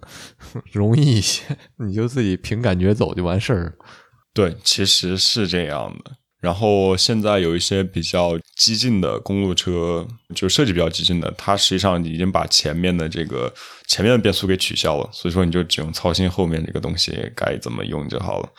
[0.72, 1.44] 容易一些？
[1.78, 3.74] 你就自己凭感觉走就完事儿。
[4.34, 6.12] 对，其实是这样的。
[6.42, 13.54] 然后现在有一些比较激进的公路车，就设计比较激进的，它实际上已经把前面的这个
[13.88, 18.50] 前面的变速给取消了，所以说你就只用操心后面这个东西该怎么用就好了。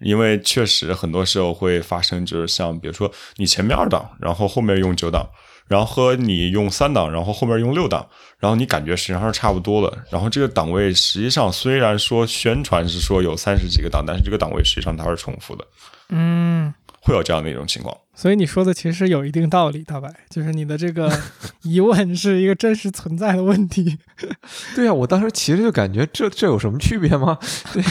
[0.00, 5.28] 因为确实很多时候会发生，就是像比如说你前面二档，然后后面用九档，
[5.68, 8.08] 然后和你用三档，然后后面用六档，
[8.38, 10.06] 然后你感觉实际上是差不多的。
[10.10, 15.66] 然后这个档位实际上虽然说宣传是说有三十几个档，但是这个档位实际上它是重复的。
[16.08, 16.72] 嗯。
[17.02, 21.10] 会有这样的一种情况，所以你说的其实是有一定道理，大白， 就是你的这个
[21.64, 23.96] 疑问是一个真实存在的问题。
[24.76, 27.38] 对啊，我当时其实就感觉这这有什么区别吗？
[27.72, 27.82] 对。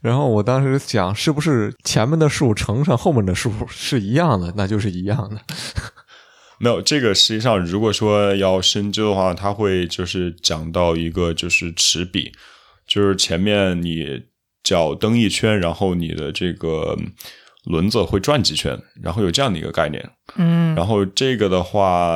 [0.00, 4.54] 然后我当时想，是不是前面的数乘上后面的数是一样的？
[4.56, 5.40] 那就是一样的。
[6.60, 12.32] 没有这个，实际上如果说要深究的话，它会就是讲到一个就是齿比，
[12.86, 14.22] 就是前面你
[14.62, 16.96] 脚蹬一圈，然后你的这个。
[17.64, 20.10] 轮子会转几圈，然后有这样的一个概念。
[20.36, 22.12] 嗯，然后这个的话，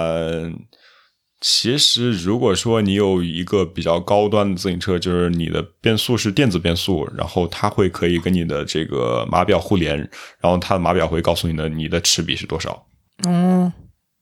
[1.40, 9.96] 其实如果说你有一个比较高端的自行车，就是你的变速是电子变速，然后它会可以跟你的这个码表互联，
[10.40, 12.86] 然后它的码表会告诉你的你的齿比是多少。
[13.26, 13.72] 哦，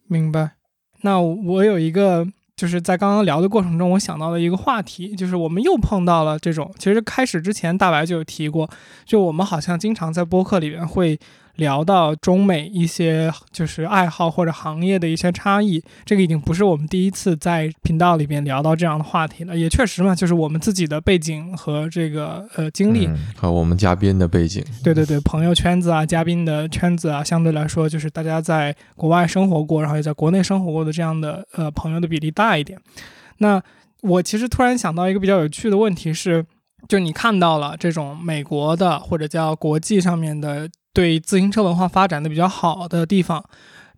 [0.09, 0.53] 明白。
[1.03, 2.27] 那我有一个。
[2.57, 6.73] 就是在刚刚聊的过程中，我想到了一个话题，就是我们又碰到了这种。
[6.79, 8.69] 其实开始之前，大白就有提过，
[9.05, 11.19] 就我们好像经常在播客里面会。
[11.57, 19.57] 聊到中美一些就是爱好或者行业的一些差异，这个已经不是我们第一次在频道里边聊到这样的话题了。
[19.57, 32.79] 也确实嘛，就是我们自己的背景和这个呃经历，和我们嘉宾的背景，对对对，朋友圈子啊，嘉宾的圈子啊，相对来说就是大家在国外生活过，然后也在国内生活过的这样的呃朋友的比例大一点。
[33.39, 33.63] 那
[34.03, 36.45] 我其实突然想到一个比较有趣的问题是，
[36.87, 40.69] 就你看到了这种美国的或者叫国际上面的。
[40.97, 43.45] 对自行车文化发展的比较好的地方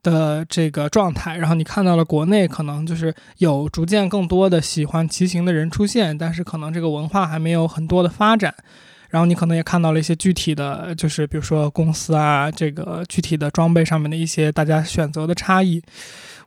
[0.02, 8.52] 的这个状态，然后你看到了国内可能就是有逐渐更多的喜欢骑行的人出现，但是可能这个文化还没有很多的发展。
[9.10, 15.80] 然后你可能也看到了一些具体的，就是比如说公司啊，这个具体的装备上面的一些大家选择的差异。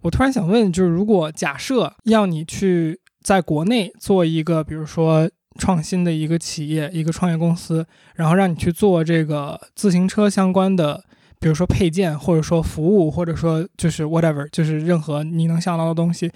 [0.01, 5.29] 我突然想问，就是如果假设要你去在国内做一个，比如说。
[5.57, 7.85] 创新的一个企业，一个创业公司，
[8.15, 11.03] 然后让你去做这个自行车相关的，
[11.39, 16.31] 比如说配件，或者说服务，或者说就是 whatever，就是任何你能想到的东西，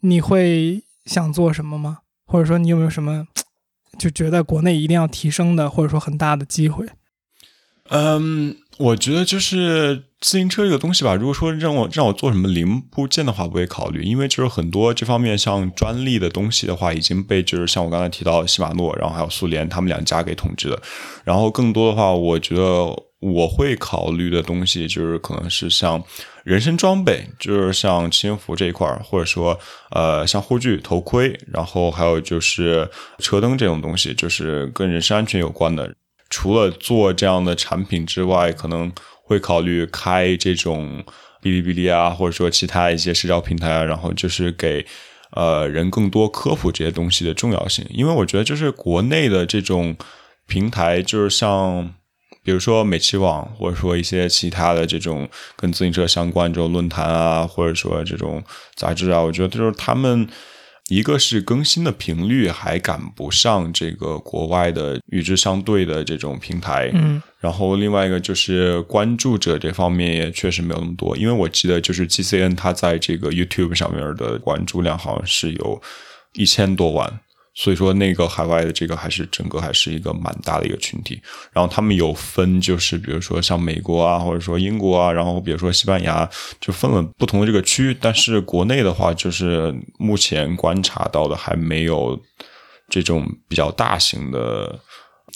[0.00, 1.98] 你会想做什么吗？
[2.26, 3.26] 或者说你有没有什么
[3.98, 6.86] 就觉得国内一定要提升的，或者说很大的机会？
[7.94, 11.14] 嗯，我觉得就是自行车这个东西吧。
[11.14, 20.80] 如果说让我让我做什么零部件的话，不会考虑，因为就是很多这方面像专利的东西的话，已经被就是像我刚才提到西马诺，然后还有苏联他们两家给统治了。
[21.22, 22.62] 然后更多的话，我觉得
[23.20, 26.02] 我会考虑的东西就是可能是像
[26.44, 32.88] 人身装备，就是像骑行服这一块儿，或者说呃像护具、头盔，然后还有就是
[33.18, 35.94] 车灯这种东西，就是跟人身安全有关的。
[36.32, 38.90] 除了做这样的产品之外，可能
[39.22, 41.04] 会考虑开这种
[41.42, 44.86] 哔哩哔哩啊，或者说其他一些社交平台啊，然后就是给
[45.32, 47.84] 呃人更多科普这些东西的重要性。
[47.90, 49.94] 因为我觉得，就是国内的这种
[50.46, 51.92] 平台，就是像
[52.42, 58.42] 比如说美骑网，或者说一些其他的这种跟自行车相关这种论坛啊，或者说这种
[58.74, 60.26] 杂志啊，我觉得就是他们。
[60.92, 75.80] 一个是更新的频率还赶不上这个国外的与之相对的这种平台，嗯，然后另外一个就是关注者这方面也确实没有那么多，因为我记得就是 GCN 它在这个 YouTube 上面的关注量好像是有
[76.34, 77.20] 一千多万。
[77.54, 81.20] 所以说，那个海外的这个还是整个还是一个蛮大的一个群体。
[81.52, 86.26] 然后他们有分，就是比如说像美国啊，或者说英国啊，然后比如说西班牙，
[86.60, 87.96] 就分了不同的这个区域。
[88.00, 92.18] 但是国内的话，就是目前观察到的还没有
[92.88, 94.80] 这种比较大型的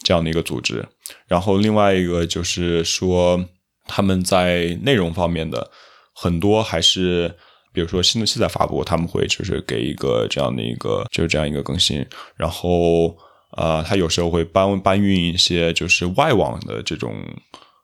[0.03, 0.83] 这样的一个组织。
[1.29, 3.45] 然后另外一个就是说，
[3.87, 5.71] 他们在内容方面的
[6.15, 7.37] 很多还是。
[7.77, 12.03] 比如说新的器材发布，他们会就是给一个这样的一个就是这样一个更新，
[12.35, 13.15] 然后
[13.55, 17.13] 呃，他有时候会搬搬运一些就是外网的这种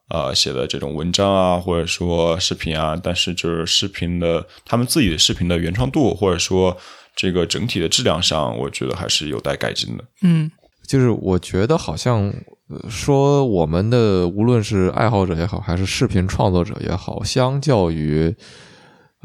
[0.08, 6.74] 呃写的这种文章啊，或者说视频啊，但是就是视频的他们自己的视频的原创度，或者说
[7.14, 10.04] 这个整体的质量上，我觉得还是有待改进的。
[10.22, 10.50] 嗯，
[10.88, 12.32] 就是我觉得好像
[12.70, 18.34] 呃说我们的无论是爱好者也好，还是视频创作者也好，相较于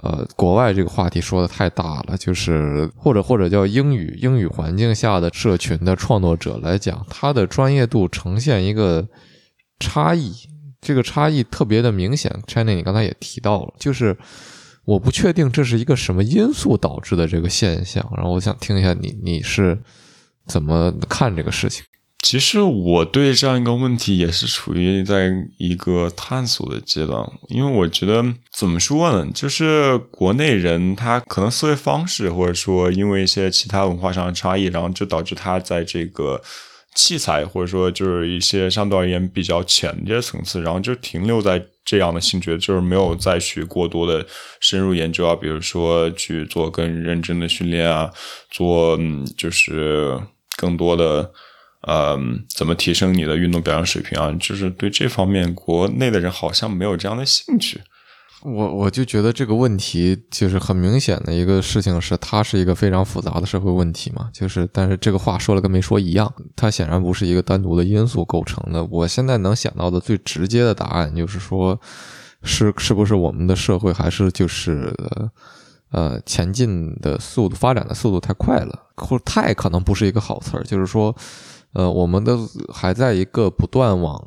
[0.03, 9.07] 呃国外这个话题说的太大了，就是或者或者叫英语英语环境下的社群的创作者来讲，他的专业度呈现一个
[9.79, 10.31] 差异，
[10.79, 12.31] 这个差异特别的明显。
[12.47, 14.17] China，你刚才也提到了，就是
[14.85, 19.77] 我不确定这是一个什么因素导致的这个现象，然后我想听一下你你是
[20.45, 21.83] 怎么看这个事情。
[22.23, 36.41] 其实我对这样一个问题也是处于在一个探索的阶段，因为我觉得怎么说呢，就是国内人他可能思维方式，或者说因为一些其他文化上的差异，然后就导致他在这个
[36.95, 44.25] 器材或者说就是一些相对而言比较浅的这些层次，然后就停留在这样的兴趣，就是没有再去过多的
[44.59, 48.11] 深入研究啊，比如说去做更认真的训练啊，
[48.49, 48.99] 做
[49.37, 50.19] 就是
[50.57, 51.31] 更多的。
[51.87, 52.19] 呃，
[52.49, 54.29] 怎么提升你的运动表现水平啊？
[54.41, 57.79] 就是对这方面，国内的人好像没有这样的兴趣。
[58.43, 64.29] 我我就觉得这个问题就是很明显的一个事情，是它是一个非常复杂的社会问题嘛。
[64.33, 68.83] 就是，但是这个话说了跟没说一样，它显然不是一个单独的因素构成的。
[68.91, 71.79] 我现在能想到的最直接的答案就是说，
[72.43, 74.93] 是是不是我们的社会还是就是
[75.91, 81.15] 呃前进的速度、发展的速度太快了，或太可能不是一个好词儿，就是说。
[81.73, 82.37] 呃，我们的
[82.73, 84.19] 还在一个不断往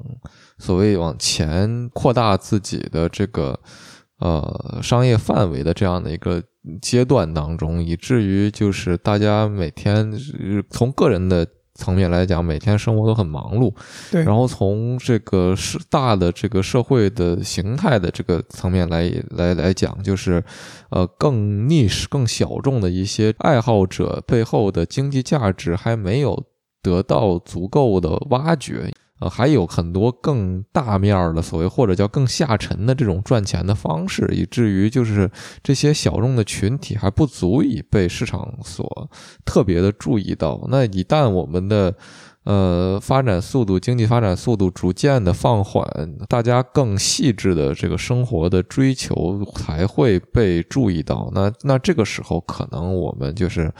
[0.58, 3.58] 所谓往前扩大自己的这个
[4.18, 6.40] 呃商业范围的这样的一个
[6.80, 10.12] 阶段当中，以至于就是大家每天
[10.68, 13.74] 从个人的层面来讲，每天生活都很忙碌，
[14.12, 14.22] 对。
[14.22, 20.44] 然后从这个是大的这个社会的形态的这个层面来来来讲，就是
[20.90, 26.44] 呃更 niche、更小众的一些爱好者背后的经济价值还没有。
[26.82, 35.30] 得到足够的挖掘，呃，还有很多更大面儿的所谓或者叫更下沉的这种赚钱的方式，以至于就是
[35.62, 39.10] 这些小众的群体还不足以被市场所
[39.44, 40.66] 特别的注意到。
[40.68, 41.94] 那一旦我们的
[42.44, 45.84] 呃，发展速度，经济发展速度逐渐的放缓，
[46.26, 51.30] 大家更细致的这个生活的追求才会被注意到。
[51.34, 53.70] 那那这个时候，可能我们就是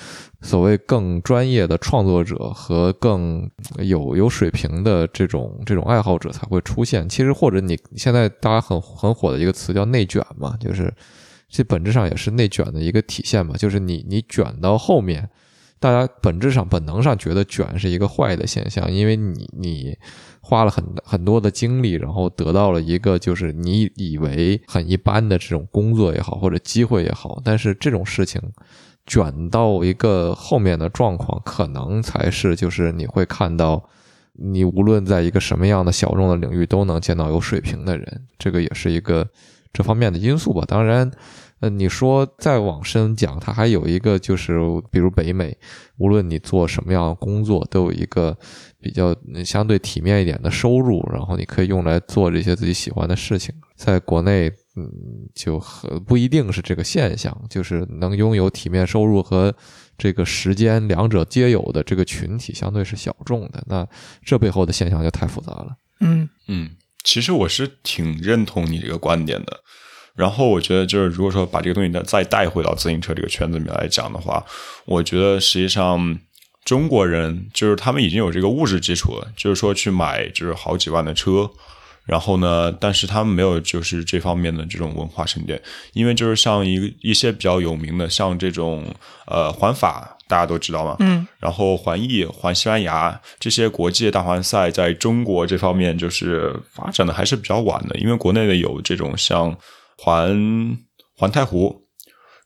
[0.43, 7.09] 所谓更专业的创作者和更有有水平的这种这种爱好者才会出现。
[7.09, 10.93] 其实，或者你现在大家很很火的一个词叫内卷嘛，就是
[11.49, 15.31] 这本质上也是内卷的一个体现嘛，就是你你卷到后面。
[15.81, 19.97] 大家本质上、本能上觉得卷是一个坏的现象，因为你你
[20.43, 28.39] 花了很很多的精力，然后得到了一个就是你以为很一般的这种工作也好，或者机会也好，但是这种事情
[29.07, 33.83] 卷到一个后面的状况，可能才是就是你会看到，
[34.35, 39.26] 你无论在一个什么样的小众的领域，都能见到有水平的人，这个也是一个
[39.72, 40.62] 这方面的因素吧。
[40.68, 41.11] 当然。
[41.61, 44.59] 呃，你说再往深讲，它还有一个就是，
[44.91, 45.55] 比如北美，
[45.99, 48.37] 无论你做什么样的工作，都有一个
[48.81, 53.55] 比较相对体面一点的收入，然后你可以用来做这些自己喜欢的事情。
[53.77, 54.91] 在国内，嗯，
[55.35, 59.55] 就很不一定是这个现象，就是能拥有体面收入和
[59.99, 63.63] 这个时间两者皆有的这个群体，相对是小众的。
[63.67, 63.87] 那
[64.25, 65.77] 这背后的现象就太复杂了。
[66.01, 66.71] 嗯嗯，
[67.05, 69.61] 其实我是挺认同你这个观点的。
[70.21, 74.45] 然后我觉得，就是如果说把这个东西再再带回到自行车这个圈子里面来讲的话，
[74.85, 76.18] 我觉得实际上
[76.62, 81.51] 中国人就是他们已经有这个物质基础了，就是说去买就是好几万的车，
[82.05, 85.59] 然后呢，但是他们没有就是这方面的这种文化沉淀，
[85.95, 88.95] 因为就是像一一些比较有名的，像这种
[89.27, 99.57] 呃环法，大家都知道嘛，嗯，然后环意、环西班牙这些国际大环赛，在中国这方面就是发展的还是比较晚的，因为国内的有这种像。
[100.03, 100.79] 环
[101.15, 101.83] 环太湖，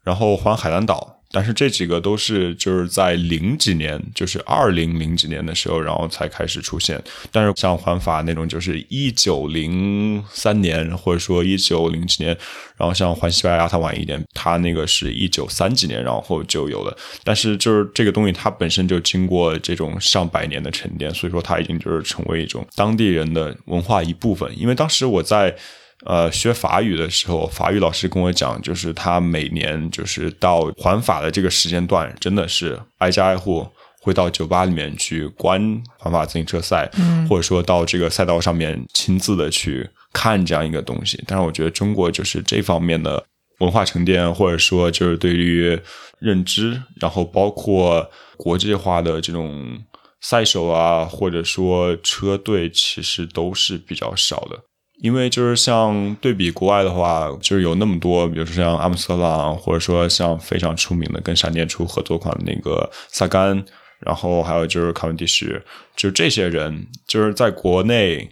[0.03, 7.01] 然后环海南岛，但是这几个都是就是在零几年，就是二零零几年的时候，然后才开始出现。
[7.31, 12.37] 但是像环法那种，就是一九零三年或者说一九零几年，
[12.77, 16.97] 然后像环西班牙它晚一点，它那个是一九三几年然后就有了。
[17.23, 24.53] 但是就是这个东西它本身就经过这种上百年的沉淀，所以说它已经就是成为一种当地人的文化一部分。
[24.59, 25.57] 因为当时我在。
[26.05, 33.67] 呃，学法语的时候，法语老师跟我讲，就是他每年就是到环法的这个时间段，真的是挨家挨户
[34.03, 36.91] 会到酒吧里面去观环法自行车赛，
[37.29, 41.23] 或者说到这个赛道上面亲自的去看这样一个东西。
[41.27, 43.25] 但是我觉得中国就是这方面的
[43.61, 45.81] 文化沉淀，或者说就是对于
[46.19, 49.83] 认知，然后包括国际化的这种
[50.21, 54.61] 赛手啊，或者说车队，其实都是比较少的。
[55.05, 63.63] 因为就是像对比国外的话，就是有那么多，比如说像阿姆斯特朗，或者说像非常出名的跟闪电出合作款的那个萨甘，
[64.01, 65.63] 然后还有就是卡文迪什，
[65.95, 68.31] 就这些人，就是在国内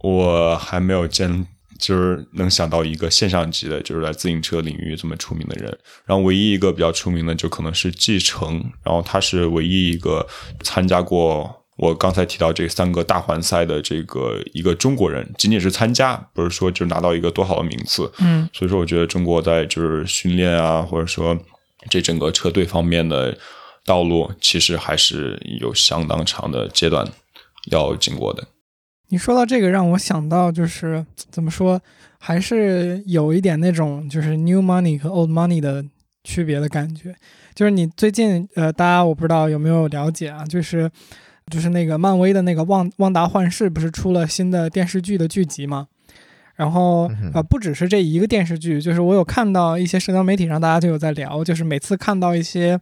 [0.00, 1.46] 我还没有见，
[1.78, 5.78] 就是能想到一个线上级的，就是在自行车领域这么出名的人。
[6.06, 10.26] 然后唯一一个比较出名的，就可能是继承，然后他是唯一一个
[10.60, 11.60] 参加过。
[11.76, 18.12] 我刚才提到这三个大环赛的这个一个中国人，仅仅是参加，不是说就拿到一个多好的名次。
[18.20, 21.36] 嗯，所以说我觉得中国在就是训练啊，或者说
[21.90, 23.36] 这整个车队方面的
[23.84, 27.04] 道路，其实还是有相当长的阶段
[27.72, 28.46] 要经过的。
[29.08, 31.82] 你说到这个，让我想到就是怎么说，
[32.20, 35.84] 还是有一点那种就是 new money 和 old money 的
[36.22, 37.16] 区别的感觉。
[37.52, 40.88] 就是你最近呃，大家我不知道有没有了解啊，就是。
[41.52, 45.88] 就是那个漫威的那个旺旺达幻视不是出了新的电视剧的剧集吗？
[46.56, 52.78] 然后呃，不只是这一个电视剧，就是我有看到一些社交媒体上大家就有在聊，就是每次看到一些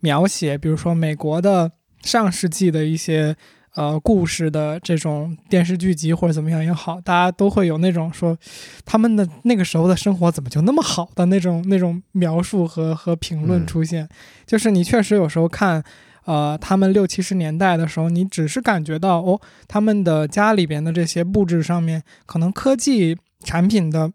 [0.00, 3.34] 描写，比如说美国的上世纪的一些
[3.74, 8.36] 呃故事的这种电视剧集或者怎么样也好，大家都会有那种说
[8.84, 14.06] 他们的那个时候的生活怎么就那么好的那种那种描述和和评论出现，
[14.46, 15.82] 就是你确实有时候看。
[16.24, 24.12] 呃，他们六七十年代的时候，你只是感觉到哦，他们的家里边的这些布置上面，可能科技产品的。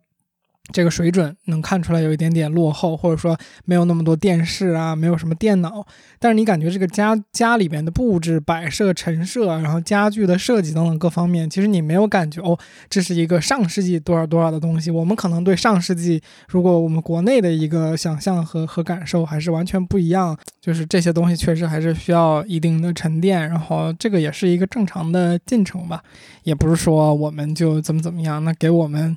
[0.71, 5.85] 这个水准能看出来有一点点落后，或者说没有那么多电视啊，没有什么电脑。
[6.19, 12.57] 但是你感觉这个家家里边的布置、摆设、陈设，然后家具的设计等等各方面，其实你没有感觉哦，
[12.89, 14.91] 这是一个上世纪多少多少的东西。
[14.91, 20.37] 我们可能对上世纪，如果我们国内的一个想象和和感受还是完全不一样。
[20.61, 26.03] 就是这些东西确实还是需要一定的沉淀，然后这个也是一个正常的进程吧，
[26.43, 28.43] 也不是说我们就怎么怎么样。
[28.43, 29.15] 那给我们。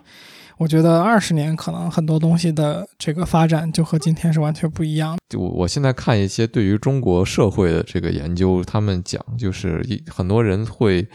[0.58, 5.18] 我觉得二十年可能很多东西的这个发展就和今天是完全不一样。
[5.28, 11.08] 就我现在看一些对于中国社会的这个研究，他们讲就是一很多人会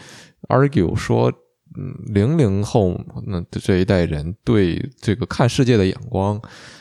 [0.48, 1.32] argue 说，
[1.76, 6.40] 嗯，零零后那这一代人对这个看世界的眼光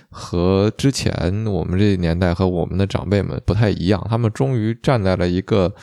[0.09, 5.73] 和之前我们这年代和我们的长辈们不太一样，他们终于站在了一个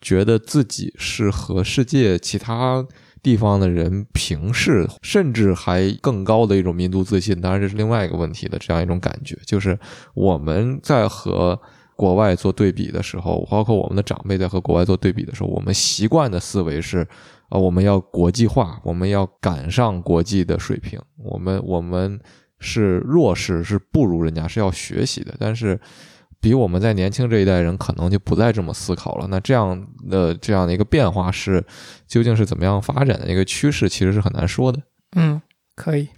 [0.00, 2.86] 觉得自己是和世界其他。
[3.22, 9.78] 地方的人平视，甚至还更高的一种民族自信，当然这是另外一个问题的这样一种感觉，就是
[10.14, 11.56] 我们在和
[11.94, 17.06] 国外做对比的时候，包括我们的长辈在和国外做对比的时候，我们习惯的思维是，
[17.48, 22.18] 啊，我们要国际化，我们要赶上国际的水平，我们我们
[22.58, 25.78] 是弱势，是不如人家，是要学习的，但是。
[26.42, 29.28] 比我们在年轻这一代人可能就不再这么思考了。
[29.28, 31.64] 那这样的这样的一个变化是
[32.08, 34.82] 究竟是怎么样发展的一个趋势，其实是很难说的。
[35.14, 35.40] 嗯，
[35.76, 36.08] 可以。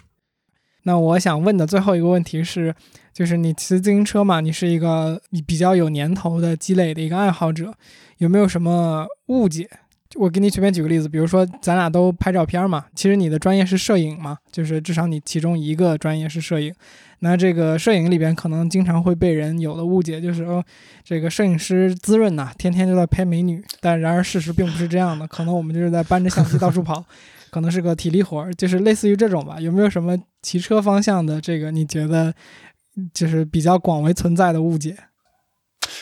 [0.85, 2.75] 那我想问的最后一个问题是，
[3.13, 7.75] 就是你骑自行车嘛，你是一个比较有年头的积累的一个爱好者，
[8.17, 9.69] 有没有什么误解？
[10.17, 16.75] 我给你随便举个例子，比如说咱俩都拍照片嘛，其实你的专业是摄影嘛，就是至少你其中一个专业是摄影。
[17.21, 20.63] 那这个摄影里边可能经常会被人有的误解，就是说
[21.03, 23.65] 这个摄影师滋润呐，天天就在拍美女。
[23.81, 27.03] 但然而事实并不是这样的，可能我们就是在搬着相机到处跑，
[27.51, 29.59] 可能是个体力活儿，就是类似于这种吧。
[29.59, 32.35] 有没有什么骑车方向的这个你觉得
[33.15, 34.97] 就是比较广为存在的误解？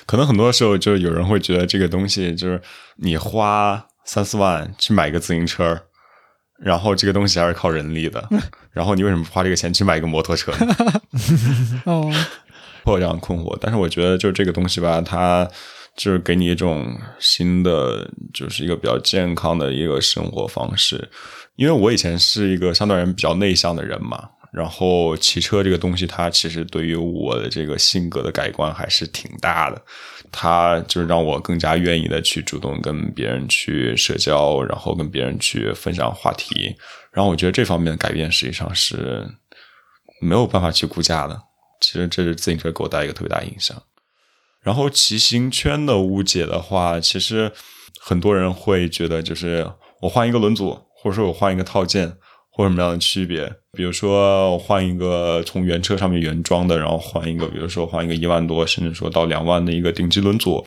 [0.06, 2.60] 可能很多时候就有人会觉得这个东西就是
[2.96, 5.82] 你花三四万去买一个自行车。
[6.58, 8.24] 然后这个东西还是靠人力的，
[8.70, 10.52] 然后你为什么不花这个钱去买一个摩托车？
[11.86, 12.08] 哦，
[12.84, 13.58] 会有这样困惑。
[13.60, 15.44] 但是我觉得，就这个东西吧，它
[15.96, 21.10] 就是给你一种新的，就是一个比较健康的一个生活方式。
[21.56, 24.28] 因为我以前是一个相对而言比较内向的人嘛。
[24.52, 29.82] 然后骑车这个东西，它其实对于我的这个性格的改观还是挺大的。
[30.32, 36.74] 他就是让我更加愿意的去主动跟别人去社交，然后跟别人去分享话题。
[37.12, 39.28] 然后我觉得这方面的改变实际上是
[40.20, 41.42] 没有办法去估价的。
[41.80, 43.80] 其实这是自行车给我带一个特别大影响。
[44.62, 47.52] 然后骑行圈的误解的话，其实
[48.00, 49.70] 很多人会觉得就是
[50.00, 52.16] 我换一个轮组，或者说我换一个套件。
[52.52, 53.52] 或者什么样的区别。
[53.72, 60.66] 比如说我换一个从原车上面原装的，然后换一个，比如说换一个一万多，甚至说到两万的一个顶级轮组，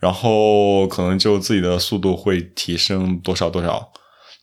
[0.00, 3.92] 然后可能就自己的速度会提升多少多少。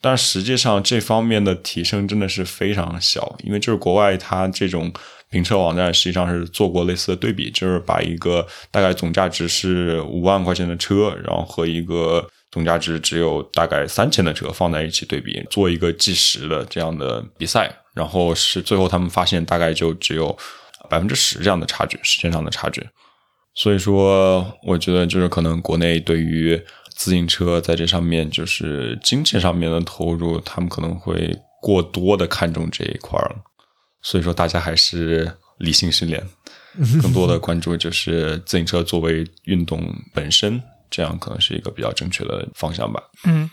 [0.01, 4.93] 但实际上这方面的提升真的是非常小，因为就是国外它这种
[5.29, 20.35] 评车网站实际上是做过类似的对比，就是把一个大概总价值是五万块钱的车，然后和一个总价值只有大概三千的车放在一起对比，做一个计时的这样的比赛，然后是最后他们发现大概就只有
[20.89, 22.87] 百分之十这样的差距，时间上的差距。
[23.53, 26.59] 所以说，我觉得就是可能国内对于
[26.95, 33.35] 自行车在这上面就是金钱上面的投入，他们可能会过多的看重这一块儿，
[34.01, 36.25] 所以说大家还是理性训练，
[37.01, 39.83] 更多的关注就是自行车作为运动
[40.13, 43.01] 本身，这样可能是一个比较正确的方向吧。
[43.25, 43.49] 嗯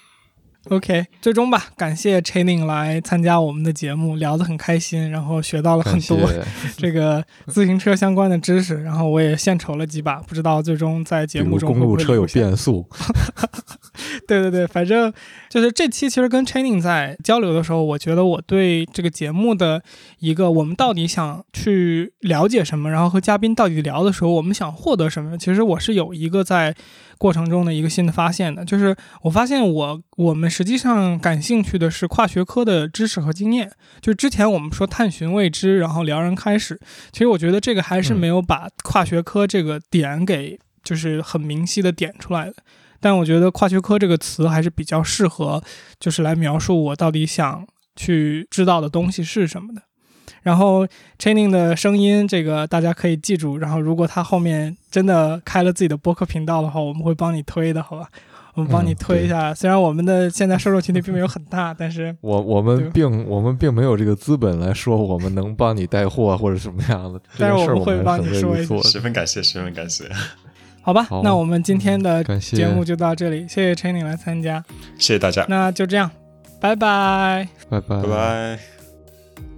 [0.70, 6.18] ，OK，最终吧，感谢 Chaining 来参加我们的节目，聊得很开心，然后学到了很多
[6.76, 12.88] 这个自行车相关的知识，然后我也献丑了几把，不知道最终在节目中会不公路车有变速，
[14.26, 15.12] 对对对，反正
[15.48, 19.82] 就是这期其实跟 Training 在交流的时候，我觉得我对这个节目的
[20.18, 26.74] 一个我们到底想去了解什么，然后和嘉宾到底聊的时候，我们想获得什么，其实我是有一个在
[27.18, 36.78] 过程中的一个新的发现的，就是我发现我我们实际上感兴趣的是跨学科的知识和经验，就之前我们说探寻未知，然后撩人开始，
[37.12, 42.54] 其实我觉得这个还是没有把跨学科这个点给就是很明晰的点出来的。
[42.98, 45.62] 但我觉得跨学科这个词还是比较适合，
[46.00, 49.82] 就是来描述我到底想去知道的东西是什么的。
[50.42, 50.86] 然后
[51.18, 53.58] Training 的声音，这个大家可以记住。
[53.58, 58.08] 然后如果他后面真的开了自己的播客频道的话，我们会帮你推的，好吧？
[58.54, 59.52] 我们帮你嗯推一下。
[59.54, 68.82] 虽然我们的现在受众群体并没有很大，但是 我我们并我们并没有这个资本来说我们能帮你带货或者什么样的，但是我们会帮你说。
[68.84, 70.08] 十分感谢，十分感谢，
[70.80, 74.64] 好吧，好那我们今天的节目就到这里，谢谢 Training 来参加，
[74.98, 76.10] 谢谢大家，那就这样，
[76.58, 77.46] 拜拜。
[77.68, 78.58] 拜拜拜拜。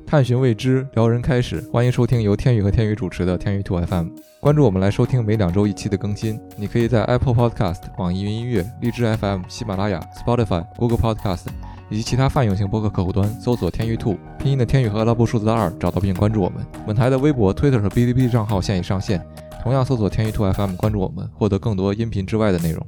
[0.05, 1.61] 探寻未知，撩人开始。
[1.73, 4.09] 欢迎收听由天宇和天宇主持的天宇兔 FM。
[4.41, 6.41] 关注我们来收听每两周一期的更新。
[6.57, 11.47] 你可以在 Apple Podcast、网易云音乐、荔枝 FM、喜马拉雅、Spotify、Google Podcast
[11.91, 16.65] 以及其他泛用型播客客户端搜索“天宇兔”，拼音的天宇和阿拉伯数字的二，找到并关注我们。
[16.87, 19.21] 本台的微博、Twitter 和哔哩哔哩账号现已上线，
[19.61, 22.87] 同样搜索“天宇兔 FM” 关注我们，获得更多音频之外的内容。